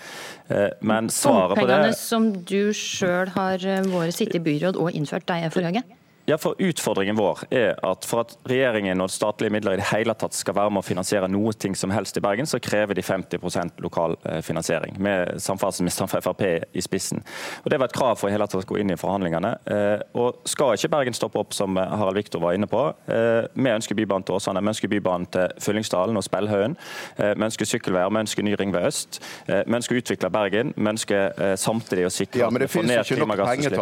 [0.84, 5.28] Men svaret på det Bompengene som du sjøl har vært sittet i byråd og innført,
[5.30, 5.84] de er for høye?
[6.30, 10.14] Ja, for Utfordringen vår er at for at regjeringen og statlige midler i det hele
[10.14, 13.02] tatt skal være med å finansiere noe ting som helst i Bergen, så krever de
[13.02, 17.24] 50% lokal eh, finansiering, med samferdselsministeren fra Frp i spissen.
[17.64, 19.50] Og Det var et krav for i hele tatt å gå inn i forhandlingene.
[19.74, 22.84] Eh, og Skal ikke Bergen stoppe opp, som Harald Viktor var inne på?
[23.10, 26.78] Eh, vi ønsker Bybanen til Åsane, vi ønsker Bybanen til Fyllingsdalen og Spellhaugen.
[27.18, 29.18] Vi ønsker sykkelveier, vi ønsker ny ringvei øst.
[29.48, 30.72] Vi ønsker å utvikle Bergen.
[30.76, 33.78] Vi ønsker samtidig å sikre ja, men det ned penger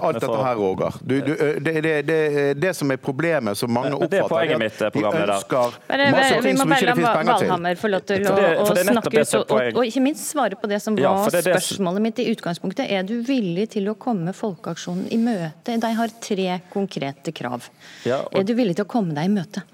[0.00, 1.00] alt dette her, Roger.
[1.04, 2.02] Du, du, det, det det,
[2.34, 6.38] det, det, som er problemet, som mange oppfatter, det er mitt, de ønsker bare, masse
[6.44, 7.50] ting som ikke det finnes penger til.
[7.50, 8.36] Valhammer få lov til å,
[8.78, 12.28] snakke ut, og, og, ikke minst svare på det som var ja, spørsmålet mitt i
[12.34, 12.86] utgangspunktet.
[12.90, 15.76] Er du villig til å komme Folkeaksjonen i møte?
[15.80, 17.70] De har tre konkrete krav.
[18.08, 19.66] Ja, og, er du villig til å komme deg i møte?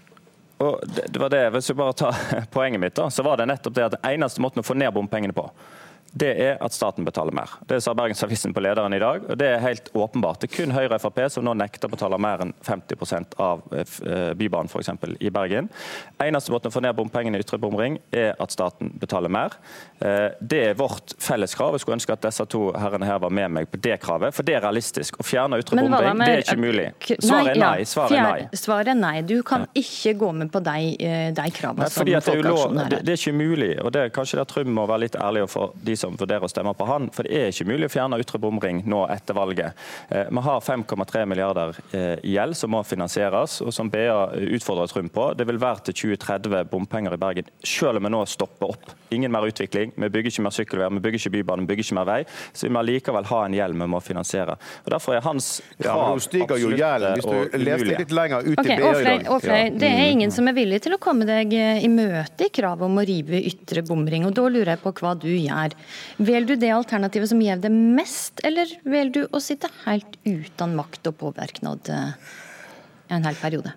[0.58, 2.20] Og det, det var det, Hvis vi bare tar
[2.54, 4.94] poenget mitt, da, så var det nettopp det at den eneste måten å få ned
[4.96, 5.50] bompengene på,
[6.16, 7.50] det er at staten betaler mer.
[7.68, 9.24] Det sa Bergensavisen på lederen i dag.
[9.28, 10.40] og Det er helt åpenbart.
[10.40, 13.60] Det er kun Høyre og Frp som nå nekter å betale mer enn 50 av
[13.76, 15.68] eh, eh, Bybanen eksempel, i Bergen.
[16.22, 19.58] Eneste måten å få ned bompengene i Ytre bomring er at staten betaler mer.
[20.00, 21.76] Eh, det er vårt felles krav.
[21.76, 24.48] Jeg skulle ønske at disse to herrene her var med meg på det kravet, for
[24.48, 25.20] det er realistisk.
[25.20, 26.88] Å fjerne Ytre bomring, det er ikke mulig.
[27.12, 27.84] Svaret er nei.
[27.84, 28.48] Svaret er nei.
[28.56, 29.14] Svaret er nei.
[29.28, 30.96] Du kan ikke gå med på de,
[31.36, 32.96] de kravene som Folkeaksjonen her.
[32.96, 33.72] Det, det er ikke mulig.
[33.84, 36.50] og det kanskje der Trym må være litt ærlig for de som som vurderer å
[36.50, 37.08] stemme på han.
[37.14, 39.86] For det er ikke mulig å fjerne ytre bomring nå etter valget.
[40.08, 44.16] Eh, vi har 5,3 milliarder eh, i gjeld som må finansieres, og som BA
[44.56, 45.30] utfordrer Trym på.
[45.38, 48.94] Det vil være til 2030 bompenger i Bergen, selv om vi nå stopper opp.
[49.14, 49.94] Ingen mer utvikling.
[49.96, 52.20] Vi bygger ikke mer sykkelveier, vi bygger ikke bybane, vi bygger ikke mer vei.
[52.52, 54.56] Så vi må likevel ha en gjeld vi må finansiere.
[54.84, 55.50] Og Derfor er hans
[55.80, 59.06] krav ja, stiger jo gjelden hvis du leser litt lenger ut okay, i BA i
[59.06, 59.28] dag.
[59.36, 62.86] Åfløy, det er ingen som er villig til å komme deg i møte i kravet
[62.86, 64.26] om å rive ytre bomring.
[64.28, 65.76] og Da lurer jeg på hva du gjør.
[66.18, 70.76] Velger du det alternativet som gjev deg mest, eller velger du å sitte helt uten
[70.78, 72.38] makt og påvirknad eh,
[73.16, 73.74] en hel periode?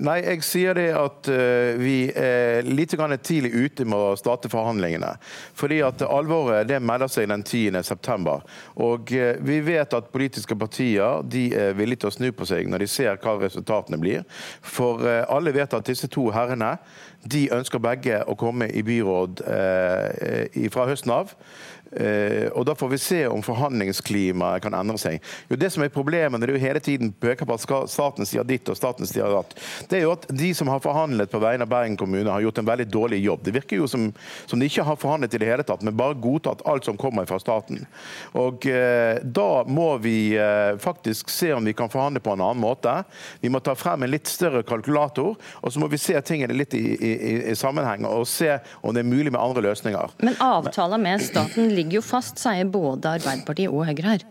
[0.00, 5.14] Nei, jeg sier det at uh, vi er litt tidlig ute med å starte forhandlingene.
[5.56, 8.36] Fordi at alvoret det melder seg den 10.9.
[8.80, 12.70] Og uh, vi vet at politiske partier de er villige til å snu på seg
[12.70, 14.24] når de ser hva resultatene blir.
[14.62, 16.76] For alle vet at disse to herrene
[17.32, 19.44] de ønsker begge å komme i byråd
[20.74, 21.32] fra høsten av.
[21.96, 25.20] Eh, og Da får vi se om forhandlingsklimaet kan endre seg.
[25.50, 28.68] Jo, det som er Problemet når du hele tiden peker på at staten sier ditt
[28.68, 29.52] og staten sier datt,
[29.88, 32.58] det er jo at de som har forhandlet på vegne av Bergen kommune, har gjort
[32.58, 33.44] en veldig dårlig jobb.
[33.46, 34.08] Det virker jo som,
[34.50, 37.28] som de ikke har forhandlet i det hele tatt, men bare godtatt alt som kommer
[37.30, 37.84] fra staten.
[38.40, 42.62] Og eh, Da må vi eh, faktisk se om vi kan forhandle på en annen
[42.64, 42.96] måte.
[43.40, 46.74] Vi må ta frem en litt større kalkulator, og så må vi se tingene litt
[46.74, 47.14] i, i,
[47.52, 50.18] i sammenheng og se om det er mulig med andre løsninger.
[50.24, 54.24] Men avtaler med staten ligger ligger jo fast, sier både Arbeiderpartiet og Høyre her.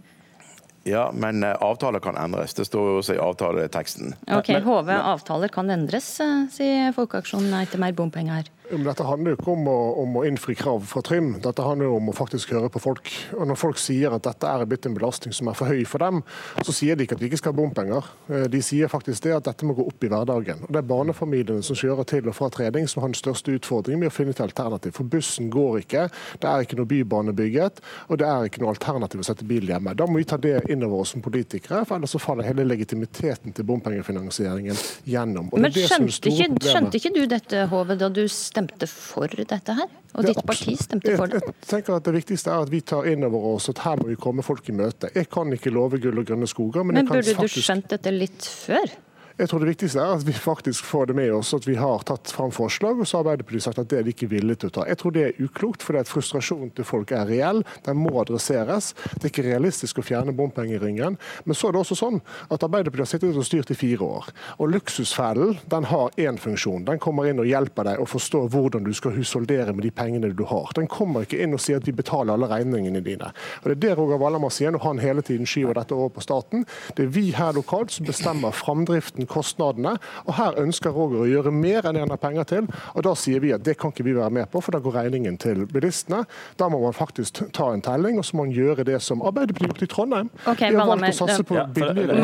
[0.84, 2.54] Ja, men eh, avtaler kan endres.
[2.58, 4.18] Det står jo også i avtaleteksten.
[4.36, 8.50] Ok, HV avtaler kan endres, eh, sier Folkeaksjonen nei til mer bompenger.
[8.72, 11.90] Men dette handler jo ikke om å, om å, innfri krav fra Trym, dette handler
[11.90, 13.12] jo om å faktisk høre på folk.
[13.36, 16.04] Og Når folk sier at dette er blitt en belastning som er for høy for
[16.04, 16.22] dem,
[16.64, 18.08] så sier de ikke at vi ikke skal ha bompenger.
[18.30, 20.64] Eh, de sier faktisk det at dette må gå opp i hverdagen.
[20.68, 24.06] Og Det er barnefamiliene som kjører til og fra trening som har den største utfordringen
[24.06, 24.96] med å finne et alternativ.
[24.98, 26.08] For bussen går ikke,
[26.40, 29.68] det er ikke noe bybane bygget, og det er ikke noe alternativ å sette bil
[29.70, 29.96] hjemme.
[30.00, 32.66] Da må vi ta det inn over oss som politikere, for ellers så faller hele
[32.68, 35.52] legitimiteten til bompengefinansieringen gjennom.
[35.54, 39.90] Men skjønte ikke, skjønte ikke du dette, Hove, da du stemte stemte for dette her?
[40.14, 41.42] Og ditt parti stemte for det?
[41.42, 44.00] Jeg, jeg tenker at Det viktigste er at vi tar inn over oss at her
[44.02, 45.10] må vi komme folk i møte.
[45.16, 46.84] Jeg kan ikke love gull og grønne skoger.
[46.84, 47.60] Men, men burde faktisk...
[47.60, 48.96] du skjønt dette litt før?
[49.34, 52.04] Jeg tror det viktigste er at vi faktisk får det med oss, at vi har
[52.06, 54.70] tatt fram forslag, og så har Arbeiderpartiet sagt at det er de ikke villige til
[54.70, 54.84] å ta.
[54.86, 57.64] Jeg tror det er uklokt, fordi at frustrasjonen til folk er reell.
[57.88, 58.92] Den må adresseres.
[59.16, 61.18] Det er ikke realistisk å fjerne bompengeringen.
[61.48, 62.20] Men så er det også sånn
[62.54, 64.30] at Arbeiderpartiet har sittet og styrt i fire år.
[64.60, 66.86] Og luksusfellen den har én funksjon.
[66.86, 70.30] Den kommer inn og hjelper deg å forstå hvordan du skal husholdere med de pengene
[70.30, 70.70] du har.
[70.78, 73.34] Den kommer ikke inn og sier at vi betaler alle regningene dine.
[73.64, 76.22] Og Det er det Roger Valhammer sier når han hele tiden skyver dette over på
[76.22, 76.68] staten.
[76.94, 79.98] Det er vi her lokalt som bestemmer framdriften uten kostnadene.
[80.28, 82.68] Og her ønsker Roger å gjøre mer enn han har penger til.
[82.96, 84.98] Og da sier vi at det kan ikke vi være med på, for da går
[85.00, 86.24] regningen til bilistene.
[86.60, 89.64] Da må man faktisk ta en telling, og så må man gjøre det som Arbeiderpartiet
[89.64, 90.30] har gjort i Trondheim.
[90.46, 92.20] Okay, de har valgt å satse på billigere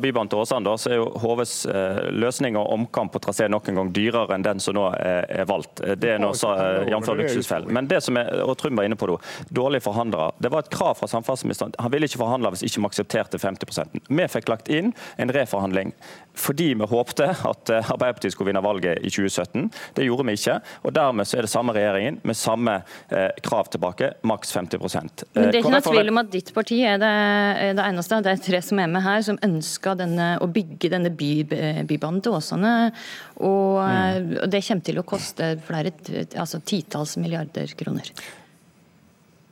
[0.00, 3.68] Bybanen til Åsane, da, så er jo HVs eh, løsning og omkamp på trasé nok
[3.68, 5.82] en gang dyrere enn den som nå er, er valgt.
[5.84, 7.10] Eh, Det er nå eh, jf.
[7.20, 7.72] luksusfellen.
[7.74, 9.18] Men det som er, og Trym var inne på det,
[9.54, 10.30] dårlige forhandlere.
[10.40, 11.76] Det var et krav fra samferdselsministeren.
[11.82, 15.94] Han ville ikke forhandle hvis ikke vi aksepterte 50 Vi fikk lagt inn en reforhandling
[16.40, 19.68] fordi vi håpte at eh, Arbeiderpartiet skulle vinne valget i 2017.
[19.96, 20.56] Det gjorde vi ikke.
[20.86, 22.76] og Dermed så er det samme regjeringen med samme
[23.10, 26.80] eh, krav tilbake, maks 50 Men det er ikke noe tvil om at ditt parti
[26.86, 27.12] er det,
[27.66, 28.22] er det eneste.
[28.24, 31.32] Det er tre som er med her, som ønska denne, å bygge denne by,
[31.88, 32.74] bybanen til Åsane.
[33.40, 34.36] Og, Mm.
[34.42, 35.92] og det kommer til å koste flere
[36.38, 38.10] altså titalls milliarder kroner.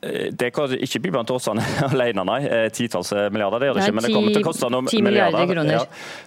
[0.03, 2.38] Eh, Det kan ikke Bybanen til Åsane alene, nei.
[2.46, 3.96] Eh, Titalls milliarder, det gjør det ikke.
[3.99, 5.72] Men det kommer til å koste noen ti milliarder kroner.
[5.72, 5.82] Ja.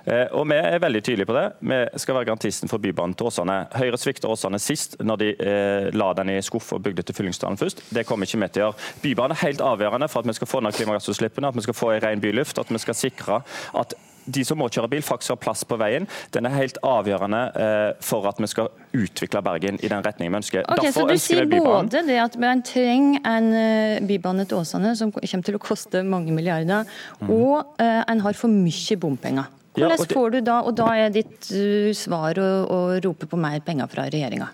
[0.06, 1.46] Eh, Og vi er veldig tydelige på det.
[1.72, 3.58] Vi skal være garantisten for Bybanen til Åsane.
[3.78, 7.60] Høyre svikta Åsane sist, når de eh, la den i skuff og bygde til Fyllingsdalen
[7.62, 7.84] først.
[7.96, 8.92] Det kommer ikke vi til å gjøre.
[9.06, 11.92] Bybanen er helt avgjørende for at vi skal få ned klimagassutslippene, at vi skal få
[11.96, 13.42] en ren byluft, at vi skal sikre
[13.78, 13.96] at
[14.26, 16.08] de som må kjøre bil, faktisk har plass på veien.
[16.36, 20.42] Den er helt avgjørende eh, for at vi skal utvikle Bergen i den retningen vi
[20.42, 20.68] ønsker.
[20.70, 25.14] Ok, Så du sier både det at man trenger en eh, bybane til Åsane, som
[25.16, 26.88] kommer til å koste mange milliarder,
[27.28, 29.50] og eh, en har for mye bompenger.
[29.72, 31.48] Hvordan ja, det- får du da, og da er ditt
[31.96, 34.50] svar å, å rope på mer penger fra regjeringa?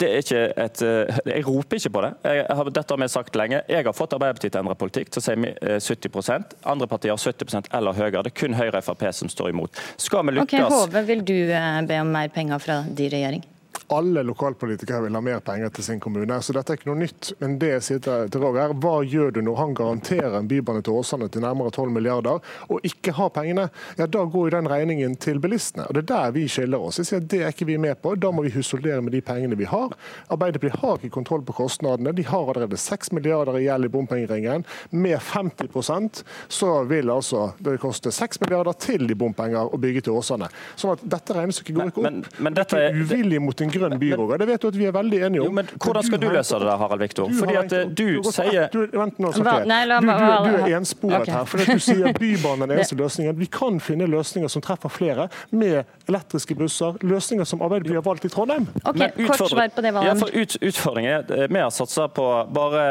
[0.00, 2.10] Det er ikke et, eh, jeg roper ikke på det.
[2.24, 3.60] Jeg har, dette har vi sagt lenge.
[3.68, 7.12] Jeg har fått Arbeiderpartiet til å endre politikk til sier si eh, 70% Andre partier
[7.12, 8.24] har 70% eller høyere.
[8.24, 9.80] Det er kun Høyre og Frp som står imot.
[10.00, 13.44] Skal vi Ok, lykkes Hove, vil du eh, be om mer penger fra din regjering?
[13.90, 17.32] Alle lokalpolitikere vil ha mer penger til sin kommune, så dette er ikke noe nytt.
[17.40, 17.98] Men det jeg sier
[18.30, 21.72] til Roger, er, hva gjør du når han garanterer en bybane til Åsane til nærmere
[21.74, 22.38] 12 milliarder,
[22.70, 23.68] og ikke har pengene?
[23.98, 25.86] Ja, Da går jo den regningen til bilistene.
[25.88, 26.98] og Det er der vi skiller oss.
[26.98, 28.14] Jeg sier at Det er ikke vi med på.
[28.18, 29.90] Da må vi husholdere med de pengene vi har.
[30.30, 32.14] Arbeiderpartiet har ikke kontroll på kostnadene.
[32.14, 34.64] De har allerede 6 milliarder i gjeld i bompengeringen.
[34.92, 40.12] Med 50% så vil altså det koste 6 milliarder til i bompenger å bygge til
[40.18, 40.48] Åsane.
[40.76, 42.38] Sånn at dette regnestykket går ikke opp.
[42.40, 44.38] men dette Dette er- er uvilje mot en grønn by, Roger.
[44.38, 45.54] Det vet du at vi er veldig enige om.
[45.54, 47.30] Men Hvordan skal du løse det, da, Harald Viktor?
[47.38, 49.64] Fordi at eh, du sier du, Vent nå, Safie.
[49.64, 51.44] Du, du, du er ensporet her.
[51.48, 53.38] fordi at du sier Bybanen er den eneste løsningen.
[53.40, 56.98] Vi kan finne løsninger som treffer flere, med elektriske busser.
[57.06, 58.68] Løsninger som Arbeiderpartiet har valgt i Trondheim.
[58.84, 62.08] Ok, Men kort svar på det, Ja, for ut, utfordringen er, eh, Vi har satsa
[62.08, 62.84] på bare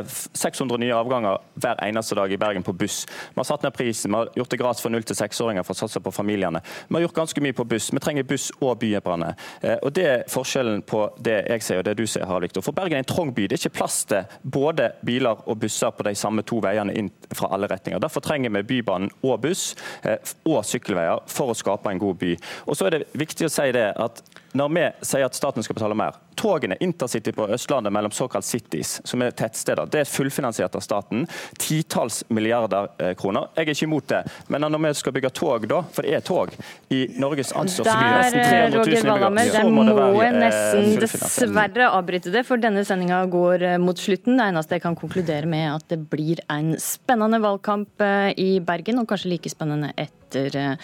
[0.00, 3.04] eh, 600 nye avganger hver eneste dag i Bergen på buss.
[3.34, 5.76] Vi har satt ned prisen, vi har gjort det gratis for 0- til 6-åringer for
[5.76, 6.60] å satse på familiene.
[6.88, 7.90] Vi har gjort ganske mye på buss.
[7.92, 9.34] Vi trenger buss og bybane.
[9.62, 12.64] Eh, Og Det er forskjellen på det jeg sier og det du sier, Harald Victor.
[12.64, 13.44] For Bergen er en trang by.
[13.44, 17.10] Det er ikke plass til både biler og busser på de samme to veiene inn
[17.36, 18.00] fra alle retninger.
[18.00, 20.16] Derfor trenger vi Bybanen og buss eh,
[20.48, 22.32] og sykkelveier for å skape en god by.
[22.64, 24.24] Og så er det viktig å si det at
[24.54, 29.00] når vi sier at staten skal betale mer Togene Intercity på Østlandet mellom såkalt cities,
[29.06, 31.26] som er tettsteder, det er fullfinansiert av staten.
[31.62, 33.48] Titalls milliarder eh, kroner.
[33.54, 34.22] Jeg er ikke imot det.
[34.50, 36.54] Men når vi skal bygge tog, da, for det er tog
[36.94, 39.96] i Norges anstørste by, Der, nesten eh, 300 000 Roger Valhammer, innbyggere, så må det
[40.00, 44.38] være eh, nesten dessverre avbryte det, for denne sendinga går eh, mot slutten.
[44.40, 48.50] Det eneste jeg kan konkludere med, er at det blir en spennende valgkamp eh, i
[48.64, 50.74] Bergen, og kanskje like spennende etter eh,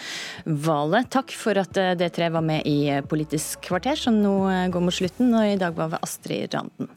[0.45, 1.11] valget.
[1.13, 4.35] Takk for at eh, dere tre var med i eh, Politisk kvarter, som nå
[4.71, 5.33] går mot slutten.
[5.35, 6.89] Og i dag var vi Astrid Randen.